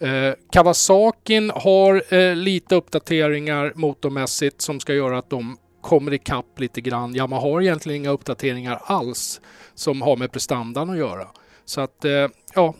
[0.00, 6.80] Eh, Kawasakin har eh, lite uppdateringar motormässigt som ska göra att de kommer ikapp lite
[6.80, 7.14] grann.
[7.14, 9.40] Yamaha har egentligen inga uppdateringar alls
[9.74, 11.28] som har med prestandan att göra.
[11.64, 12.74] Så att, eh, ja,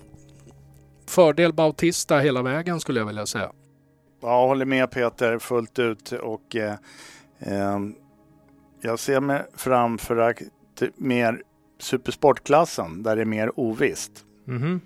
[1.06, 3.52] fördel Bautista hela vägen skulle jag vilja säga.
[4.22, 6.74] Ja, jag håller med Peter fullt ut och eh,
[7.38, 7.78] eh,
[8.80, 10.36] jag ser mig framför att
[10.96, 11.42] mer
[11.78, 14.24] supersportklassen där det är mer ovisst.
[14.44, 14.80] Mhm.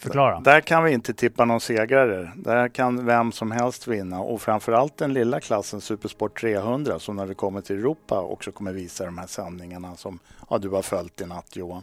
[0.00, 0.40] Förklara.
[0.40, 2.32] Där kan vi inte tippa någon segrare.
[2.36, 7.26] Där kan vem som helst vinna och framförallt den lilla klassen Supersport 300 som när
[7.26, 10.18] vi kommer till Europa också kommer visa de här sändningarna som
[10.50, 11.82] ja, du har följt i natt Johan.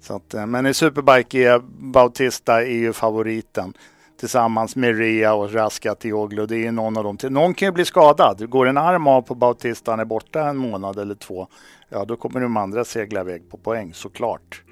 [0.00, 3.74] Så att, eh, men i Superbike är Bautista är ju favoriten
[4.20, 6.46] tillsammans med Ria och Raskatioglu.
[6.46, 7.18] Det är någon av dem.
[7.22, 8.50] Någon kan ju bli skadad.
[8.50, 11.46] Går en arm av på Bautista, han är borta en månad eller två,
[11.88, 14.62] ja då kommer de andra segla iväg på poäng såklart.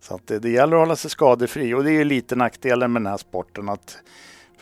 [0.00, 2.92] Så att det, det gäller att hålla sig skadefri och det är ju lite nackdelen
[2.92, 3.98] med den här sporten att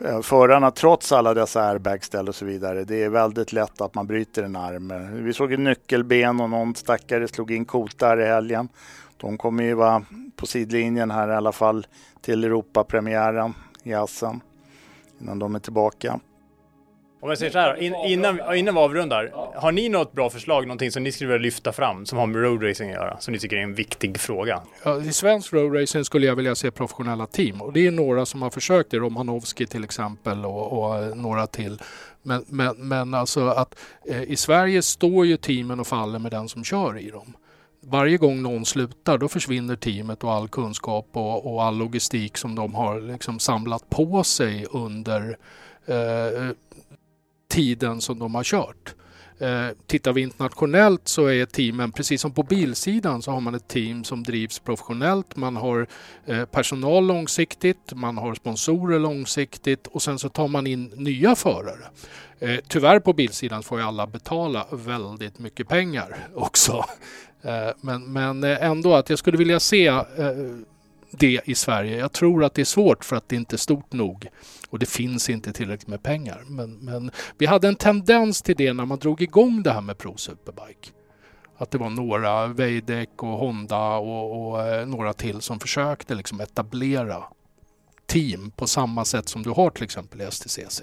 [0.01, 4.07] eh, förarna trots alla dessa airbagställ och så vidare, det är väldigt lätt att man
[4.07, 4.93] bryter en arm.
[5.25, 8.69] Vi såg en nyckelben och någon stackare slog in kotar i helgen.
[9.17, 10.05] De kommer ju vara
[10.37, 11.87] på sidlinjen här i alla fall
[12.21, 14.41] till Europapremiären i Assen
[15.21, 16.21] innan de är tillbaka.
[17.21, 19.33] Om jag säger så här, in, innan, innan vi avrundar.
[19.55, 22.43] Har ni något bra förslag, någonting som ni skulle vilja lyfta fram som har med
[22.43, 23.19] roadracing att göra?
[23.21, 24.63] Som ni tycker är en viktig fråga?
[24.85, 28.43] Ja, I svensk roadracing skulle jag vilja se professionella team och det är några som
[28.43, 28.99] har försökt det.
[28.99, 31.79] Romanovski till exempel och, och eh, några till.
[32.23, 33.79] Men, men, men alltså att
[34.09, 37.37] eh, i Sverige står ju teamen och faller med den som kör i dem.
[37.81, 42.55] Varje gång någon slutar då försvinner teamet och all kunskap och, och all logistik som
[42.55, 45.37] de har liksom samlat på sig under
[45.87, 46.51] eh, eh
[47.49, 48.95] tiden som de har kört.
[49.41, 53.69] Eh, tittar vi internationellt så är teamen, precis som på bilsidan, så har man ett
[53.69, 55.37] team som drivs professionellt.
[55.37, 55.87] Man har
[56.27, 61.85] eh, personal långsiktigt, man har sponsorer långsiktigt och sen så tar man in nya förare.
[62.39, 66.85] Eh, tyvärr på bilsidan får ju alla betala väldigt mycket pengar också.
[67.43, 70.05] Eh, men, men eh, ändå att jag skulle vilja se eh,
[71.11, 71.99] det i Sverige.
[71.99, 74.29] Jag tror att det är svårt för att det inte är stort nog
[74.71, 76.45] och det finns inte tillräckligt med pengar.
[76.47, 79.99] Men, men vi hade en tendens till det när man drog igång det här med
[79.99, 80.91] Pro Superbike.
[81.57, 86.41] Att det var några, Weidek och Honda och, och eh, några till som försökte liksom
[86.41, 87.25] etablera
[88.07, 90.83] team på samma sätt som du har till exempel i STCC.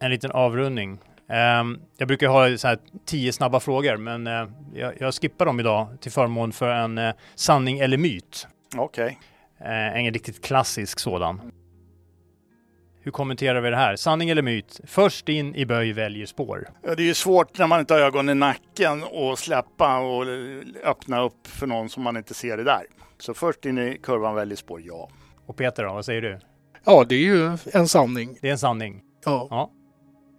[0.00, 0.98] En liten avrundning.
[1.30, 5.60] Um, jag brukar ha så här tio snabba frågor, men uh, jag, jag, skippar dem
[5.60, 8.48] idag till förmån för en uh, sanning eller myt.
[8.76, 9.18] Okej.
[9.58, 9.68] Okay.
[9.70, 11.52] Uh, en riktigt klassisk sådan.
[13.00, 13.96] Hur kommenterar vi det här?
[13.96, 14.80] Sanning eller myt?
[14.84, 16.68] Först in i böj väljer spår.
[16.82, 20.24] Ja, det är ju svårt när man inte har ögon i nacken och släppa och
[20.84, 22.82] öppna upp för någon som man inte ser det där.
[23.18, 25.08] Så först in i kurvan väljer spår, ja.
[25.46, 26.38] Och Peter då, vad säger du?
[26.84, 28.38] Ja, det är ju en sanning.
[28.40, 29.02] Det är en sanning.
[29.24, 29.48] Ja.
[29.50, 29.70] Ja,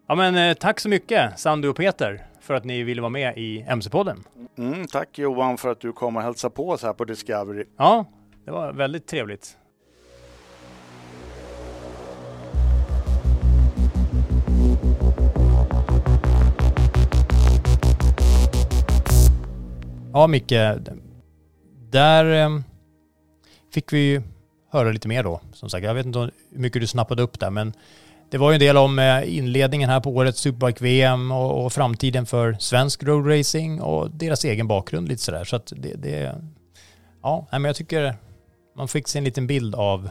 [0.10, 3.38] ja men eh, tack så mycket Sandu och Peter för att ni ville vara med
[3.38, 4.24] i MC-podden.
[4.58, 7.66] Mm, tack Johan för att du kom och hälsade på oss här på Discovery.
[7.78, 8.06] Ja,
[8.46, 9.58] det var väldigt trevligt.
[20.14, 20.54] Ja, Micke.
[21.90, 22.60] Där eh,
[23.74, 24.22] fick vi
[24.72, 25.42] höra lite mer då.
[25.54, 27.74] Som sagt, jag vet inte hur mycket du snappade upp där, men
[28.32, 32.26] det var ju en del om eh, inledningen här på årets Superbike-VM och, och, framtiden
[32.26, 35.44] för svensk roadracing och deras egen bakgrund lite sådär.
[35.44, 36.36] Så att det, det
[37.22, 38.16] ja, men jag tycker
[38.78, 40.10] man fick se en liten bild av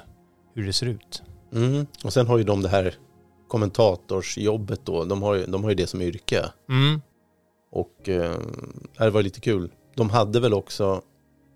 [0.54, 1.22] hur det ser ut.
[1.54, 1.86] Mm.
[2.04, 2.94] Och sen har ju de det här
[3.48, 6.44] kommentatorsjobbet då, de har ju, de har ju det som yrke.
[6.68, 7.00] Mm.
[7.70, 8.36] Och eh,
[8.98, 11.02] det var lite kul de hade väl också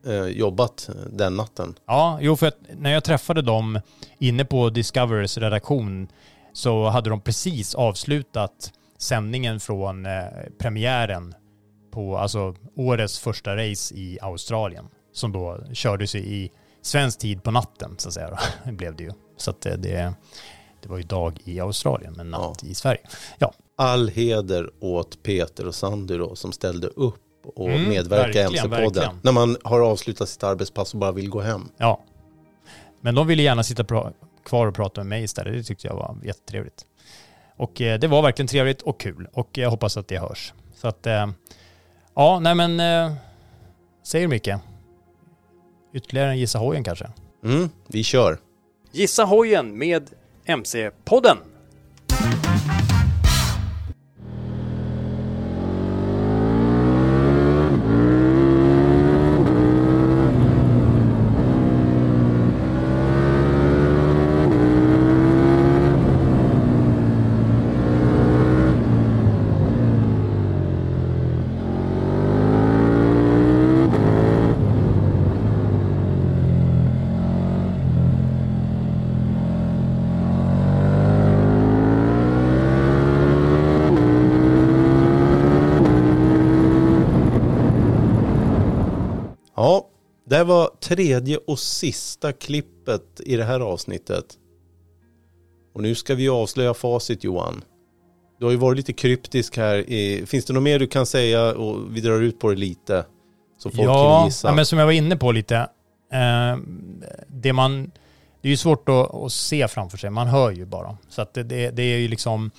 [0.07, 1.75] eh, jobbat den natten?
[1.87, 3.81] Ja, jo för att när jag träffade dem
[4.19, 6.09] inne på Discoverys redaktion
[6.53, 10.23] så hade de precis avslutat sändningen från eh,
[10.59, 11.35] premiären
[11.93, 16.51] på alltså årets första race i Australien som då kördes i
[16.83, 18.39] svensk tid på natten så att säga.
[18.65, 19.11] Då, blev det ju.
[19.37, 20.15] Så att det, det,
[20.83, 22.69] det var ju dag i Australien men natt ja.
[22.69, 23.01] i Sverige.
[23.39, 23.53] Ja.
[23.77, 27.21] All heder åt Peter och Sandy då som ställde upp
[27.55, 29.19] och mm, medverka i MC-podden.
[29.23, 31.69] När man har avslutat sitt arbetspass och bara vill gå hem.
[31.77, 32.05] Ja.
[33.01, 33.85] Men de ville gärna sitta
[34.45, 35.55] kvar och prata med mig istället.
[35.55, 36.87] Det tyckte jag var jättetrevligt.
[37.57, 40.53] Och eh, det var verkligen trevligt och kul och jag hoppas att det hörs.
[40.75, 41.31] Så att, eh,
[42.15, 43.15] ja, nej men, eh,
[44.03, 44.61] säger mycket.
[45.95, 47.11] Ytterligare en Gissa hojen kanske?
[47.45, 48.39] Mm, vi kör.
[48.93, 50.11] Gissa hojen med
[50.45, 51.37] MC-podden.
[90.37, 94.25] Här var tredje och sista klippet i det här avsnittet.
[95.75, 97.65] Och nu ska vi avslöja facit Johan.
[98.39, 100.27] Du har ju varit lite kryptisk här.
[100.27, 103.05] finns det något mer du kan säga och vi drar ut på det lite?
[103.59, 104.49] Så folk ja, kan gissa.
[104.49, 105.57] Ja, men som jag var inne på lite.
[106.13, 106.59] Eh,
[107.29, 107.91] det man...
[108.41, 110.11] Det är ju svårt att, att, se framför sig.
[110.11, 110.97] Man hör ju bara.
[111.09, 112.51] Så att det, det, det är ju liksom...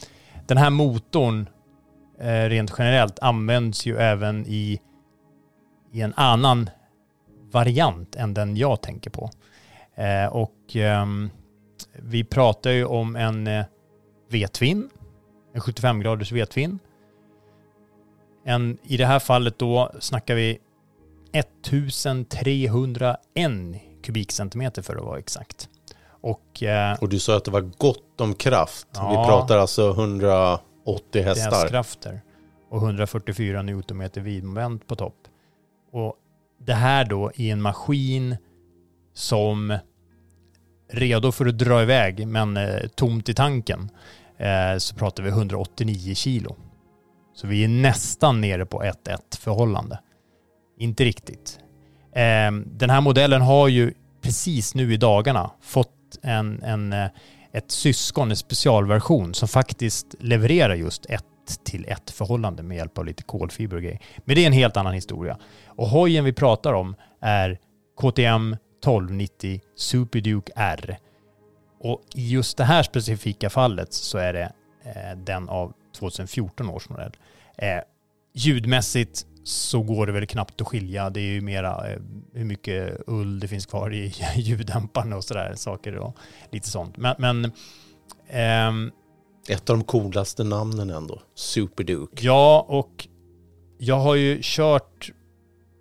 [0.48, 1.50] Den här motorn
[2.20, 4.80] eh, rent generellt används ju även i,
[5.94, 6.70] i en annan
[7.54, 9.30] variant än den jag tänker på.
[9.96, 11.06] Eh, och eh,
[11.94, 13.66] vi pratar ju om en eh,
[14.30, 14.90] V-twin,
[15.54, 16.80] en 75 graders V-twin.
[18.46, 20.60] En, I det här fallet då snackar vi
[21.34, 23.20] 1301
[24.04, 25.70] kubikcentimeter för att vara exakt.
[26.22, 28.88] Och, eh, och du sa att det var gott om kraft.
[28.94, 31.52] Ja, vi pratar alltså 180 hästar.
[31.52, 32.22] hästkrafter
[32.70, 35.16] och 144 newtonmeter vidmoment på topp.
[35.92, 36.16] Och
[36.66, 38.38] det här då i en maskin
[39.14, 39.78] som
[40.92, 43.90] redo för att dra iväg men eh, tomt i tanken
[44.38, 46.56] eh, så pratar vi 189 kilo.
[47.36, 50.00] Så vi är nästan nere på 1-1 förhållande.
[50.80, 51.60] Inte riktigt.
[52.16, 57.08] Eh, den här modellen har ju precis nu i dagarna fått en, en, eh,
[57.54, 62.98] ett syskon, en specialversion som faktiskt levererar just 1 ett till ett förhållande med hjälp
[62.98, 64.00] av lite kolfiber och grejer.
[64.26, 65.38] Men det är en helt annan historia.
[65.68, 67.60] Och hojen vi pratar om är
[68.02, 70.98] KTM 1290 Super Duke R.
[71.80, 74.54] Och i just det här specifika fallet så är det
[74.84, 77.12] eh, den av 2014 års modell.
[77.58, 77.80] Eh,
[78.34, 81.10] ljudmässigt så går det väl knappt att skilja.
[81.10, 82.00] Det är ju mera eh,
[82.34, 86.18] hur mycket ull det finns kvar i ljuddämparna och sådär saker och
[86.52, 86.98] lite sånt.
[86.98, 87.52] Men, men
[88.28, 88.92] ehm,
[89.50, 91.22] ett av de coolaste namnen ändå.
[91.36, 92.26] Superduke.
[92.26, 93.08] Ja, och
[93.78, 95.12] jag har ju kört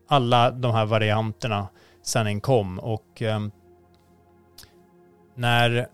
[0.09, 1.69] alla de här varianterna
[2.03, 3.41] sedan den kom och eh,
[5.35, 5.87] när,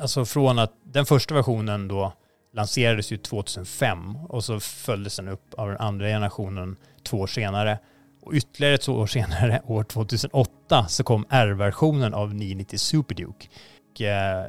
[0.00, 2.12] alltså från att den första versionen då
[2.52, 7.78] lanserades ju 2005 och så följdes den upp av den andra generationen två år senare.
[8.22, 13.48] Och ytterligare två år senare, år 2008, så kom R-versionen av 990 Superduke.
[13.90, 14.46] Och, eh,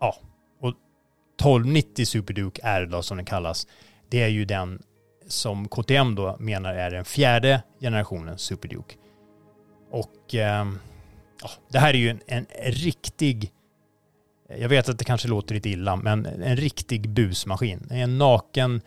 [0.00, 0.16] ja,
[1.36, 3.66] 1290 Superduke R då som den kallas,
[4.08, 4.82] det är ju den
[5.26, 8.94] som KTM då menar är den fjärde generationen Superduke.
[9.90, 10.66] Och eh,
[11.68, 13.52] det här är ju en, en riktig
[14.48, 17.88] jag vet att det kanske låter lite illa, men en riktig busmaskin.
[17.90, 18.80] En naken,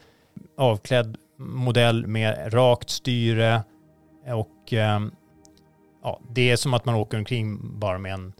[0.57, 3.63] avklädd modell med rakt styre
[4.25, 4.99] och eh,
[6.03, 8.33] ja, det är som att man åker omkring bara med en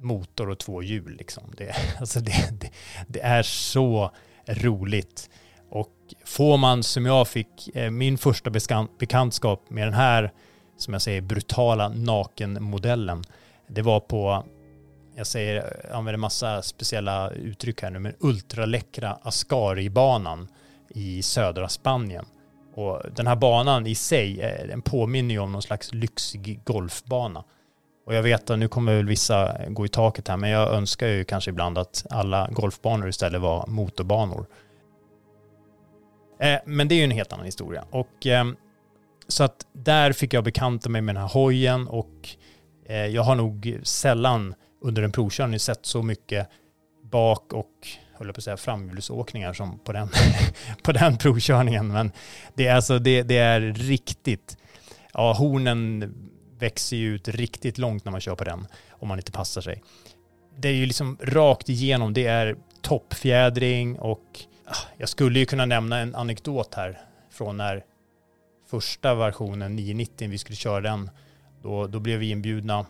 [0.00, 1.16] motor och två hjul.
[1.16, 1.42] Liksom.
[1.56, 2.70] Det, alltså det, det,
[3.08, 4.10] det är så
[4.46, 5.30] roligt.
[5.70, 5.94] Och
[6.24, 8.50] får man som jag fick, eh, min första
[8.98, 10.32] bekantskap med den här,
[10.76, 13.24] som jag säger, brutala nakenmodellen,
[13.66, 14.44] det var på
[15.20, 20.48] jag säger, jag använder massa speciella uttryck här nu, men ultraläckra Ascari-banan
[20.88, 22.24] i södra Spanien.
[22.74, 27.44] Och den här banan i sig, eh, den påminner ju om någon slags lyxig golfbana.
[28.04, 31.06] Och jag vet att nu kommer väl vissa gå i taket här, men jag önskar
[31.06, 34.46] ju kanske ibland att alla golfbanor istället var motorbanor.
[36.40, 37.84] Eh, men det är ju en helt annan historia.
[37.90, 38.44] Och eh,
[39.28, 42.28] så att där fick jag bekanta mig med den här hojen och
[42.86, 46.48] eh, jag har nog sällan under en provkörning sett så mycket
[47.02, 47.70] bak och
[48.12, 50.08] höll på att säga framhjulsåkningar som på den,
[50.82, 51.88] på den provkörningen.
[51.88, 52.12] Men
[52.54, 54.56] det är alltså, det, det är riktigt,
[55.12, 56.14] ja hornen
[56.60, 59.82] växer ju ut riktigt långt när man kör på den om man inte passar sig.
[60.56, 65.66] Det är ju liksom rakt igenom, det är toppfjädring och ah, jag skulle ju kunna
[65.66, 66.98] nämna en anekdot här
[67.30, 67.84] från när
[68.70, 71.10] första versionen 990, vi skulle köra den,
[71.62, 72.86] då, då blev vi inbjudna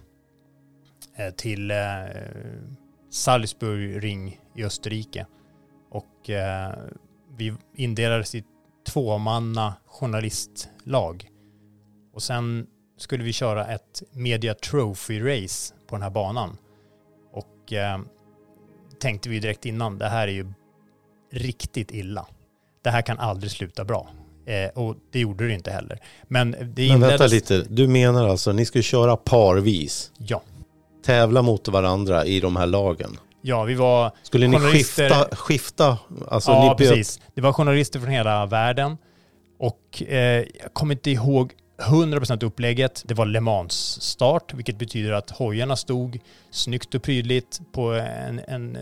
[1.20, 1.76] Eh, till eh,
[3.10, 5.26] Salzburg Ring i Österrike.
[5.90, 6.74] Och eh,
[7.36, 8.44] vi indelades i
[8.86, 11.28] tvåmanna journalistlag.
[12.12, 12.66] Och sen
[13.02, 16.56] skulle vi köra ett Media Trophy Race på den här banan.
[17.32, 17.98] Och eh,
[19.00, 20.52] tänkte vi direkt innan, det här är ju
[21.32, 22.26] riktigt illa.
[22.82, 24.08] Det här kan aldrig sluta bra.
[24.46, 25.98] Eh, och det gjorde det inte heller.
[26.28, 30.12] Men det Men vänta lite, du menar alltså, ni skulle köra parvis?
[30.18, 30.42] Ja
[31.02, 33.16] tävla mot varandra i de här lagen?
[33.42, 35.36] Ja, vi var Skulle ni skifta?
[35.36, 35.98] skifta?
[36.28, 37.20] Alltså, ja, ni precis.
[37.34, 38.96] Det var journalister från hela världen.
[39.58, 43.02] Och eh, jag kommer inte ihåg 100% upplägget.
[43.06, 46.18] Det var Le Mans start, vilket betyder att hojarna stod
[46.50, 48.78] snyggt och prydligt på en, en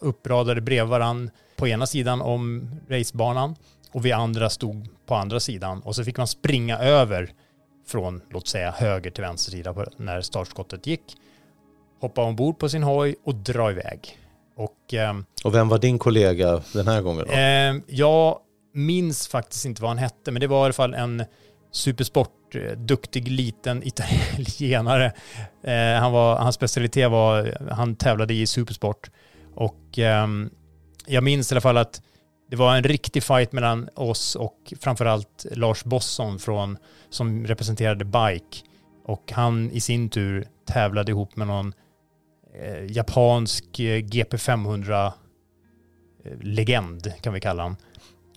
[0.00, 3.56] uppradade bredvid varann på ena sidan om racebanan
[3.92, 7.30] och vi andra stod på andra sidan och så fick man springa över
[7.86, 11.02] från, låt säga, höger till vänster sida när startskottet gick
[12.00, 14.18] hoppa ombord på sin hoj och dra iväg.
[14.56, 15.14] Och, eh,
[15.44, 17.32] och vem var din kollega den här gången då?
[17.32, 18.38] Eh, jag
[18.74, 21.24] minns faktiskt inte vad han hette, men det var i alla fall en
[21.70, 25.12] supersport, eh, duktig liten italienare.
[25.62, 29.10] Eh, han var, hans specialitet var, han tävlade i supersport.
[29.54, 30.26] Och eh,
[31.06, 32.02] jag minns i alla fall att
[32.50, 36.78] det var en riktig fight mellan oss och framförallt Lars Bosson från,
[37.10, 38.58] som representerade Bike.
[39.04, 41.72] Och han i sin tur tävlade ihop med någon
[42.54, 45.12] eh, japansk eh, GP500
[46.24, 47.76] eh, legend kan vi kalla honom.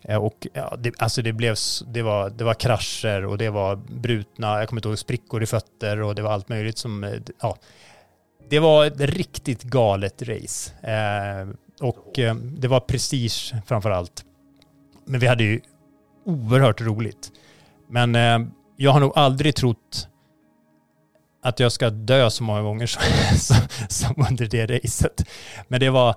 [0.01, 1.55] Eh, och ja, det, alltså det, blev,
[1.87, 5.45] det, var, det var krascher och det var brutna, jag kommer inte ihåg, sprickor i
[5.45, 7.57] fötter och det var allt möjligt som, eh, ja.
[8.49, 10.71] Det var ett riktigt galet race.
[10.91, 11.47] Eh,
[11.81, 14.25] och eh, det var prestige framför allt.
[15.05, 15.61] Men vi hade ju
[16.25, 17.31] oerhört roligt.
[17.89, 18.39] Men eh,
[18.77, 20.07] jag har nog aldrig trott
[21.43, 23.01] att jag ska dö så många gånger som,
[23.89, 25.27] som under det racet.
[25.67, 26.15] Men det var,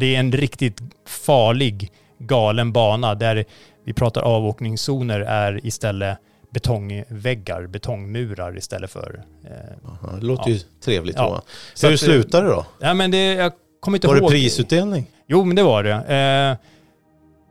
[0.00, 3.44] det är en riktigt farlig, galen bana där
[3.84, 6.18] vi pratar avåkningszoner är istället
[6.50, 9.22] betongväggar, betongmurar istället för...
[9.44, 10.56] Eh, Aha, det låter ja.
[10.56, 11.16] ju trevligt.
[11.16, 11.42] Ja.
[11.74, 12.66] Så Hur slutade det då?
[12.80, 14.22] Ja, men det, jag kommer inte var ihåg.
[14.22, 15.10] Var det prisutdelning?
[15.26, 15.92] Jo, men det var det.
[15.92, 16.66] Eh,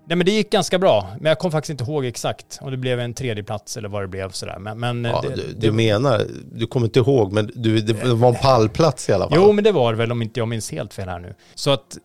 [0.07, 2.77] Nej men det gick ganska bra, men jag kom faktiskt inte ihåg exakt om det
[2.77, 4.59] blev en tredje plats eller vad det blev sådär.
[4.59, 6.21] Men, men Ja, det, du, det, du menar,
[6.51, 9.37] du kommer inte ihåg, men du, det var en pallplats i alla fall.
[9.41, 11.33] Jo, men det var det väl om inte jag minns helt fel här nu.
[11.55, 11.97] Så att.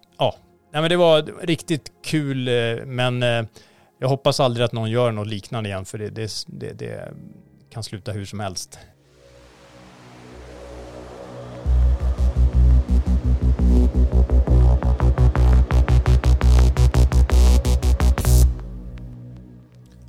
[0.72, 3.44] Nej, men det var riktigt kul, eh, men eh,
[3.98, 7.14] jag hoppas aldrig att någon gör något liknande igen, för det, det, det, det
[7.70, 8.78] kan sluta hur som helst.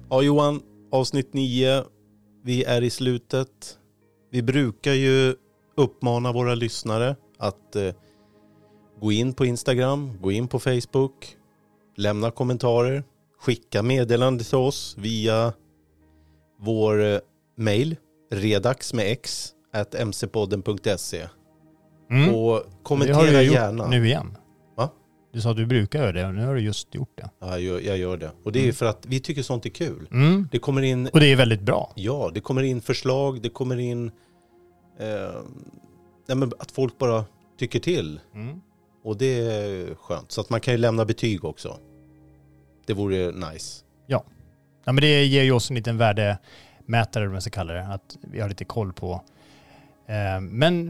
[0.10, 0.62] Ja Johan,
[0.92, 1.84] avsnitt 9.
[2.44, 3.78] Vi är i slutet.
[4.32, 5.36] Vi brukar ju
[5.78, 7.94] uppmana våra lyssnare att eh,
[9.02, 11.38] gå in på Instagram, gå in på Facebook,
[11.98, 13.04] lämna kommentarer,
[13.40, 15.54] skicka meddelande till oss via
[16.60, 17.20] vår eh,
[17.58, 17.96] mail
[18.32, 21.28] redax med x at mcpodden.se
[22.12, 22.36] Mm.
[22.36, 23.88] och kommentera gärna.
[23.88, 24.38] nu igen.
[24.78, 24.90] Va?
[25.34, 27.30] Du sa att du brukar göra det och nu har du just gjort det.
[27.40, 28.32] Ja, jag, gör- jag gör det.
[28.44, 30.08] Och det är ju för att vi tycker sånt är kul.
[30.12, 30.48] Mm.
[30.52, 31.92] Det kommer in Och det är väldigt bra.
[31.96, 34.12] Ja, det kommer in förslag, det kommer in
[35.00, 35.42] eh,
[36.28, 37.26] nej, att folk bara
[37.60, 38.20] tycker till.
[38.36, 38.62] Mm.
[39.04, 40.32] Och det är skönt.
[40.32, 41.78] Så att man kan ju lämna betyg också.
[42.86, 43.84] Det vore nice.
[44.08, 44.24] Ja.
[44.84, 48.18] ja, men det ger ju oss en liten värdemätare, om man ska kalla det, att
[48.22, 49.22] vi har lite koll på.
[50.08, 50.86] Eh, men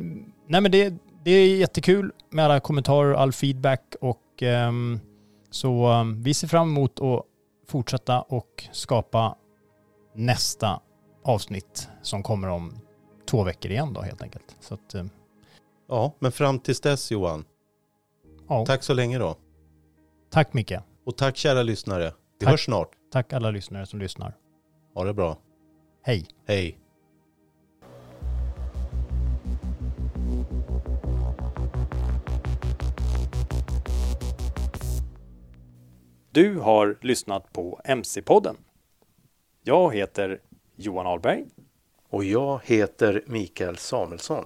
[0.47, 0.93] nej, men det,
[1.23, 4.99] det är jättekul med alla kommentarer och all feedback och ehm,
[5.51, 7.25] så ehm, vi ser fram emot att
[7.67, 9.35] fortsätta och skapa
[10.15, 10.81] nästa
[11.23, 12.79] avsnitt som kommer om
[13.29, 14.55] två veckor igen då helt enkelt.
[14.59, 15.05] Så att, eh,
[15.91, 17.45] Ja, men fram tills dess Johan.
[18.51, 19.35] Ja, Tack så länge då.
[20.29, 20.73] tack Micke.
[21.05, 22.13] Och tack kära lyssnare.
[22.39, 22.51] Vi Tack.
[22.51, 22.89] hörs snart.
[23.11, 24.37] Tack alla lyssnare som lyssnar.
[24.93, 25.37] Ha det bra.
[26.03, 26.27] Hej!
[26.47, 26.77] Hej.
[36.31, 38.55] Du har lyssnat på MC-podden.
[39.63, 40.39] Jag heter
[40.75, 41.45] Johan Ahlberg.
[42.09, 44.45] Och jag heter Mikael Samuelsson.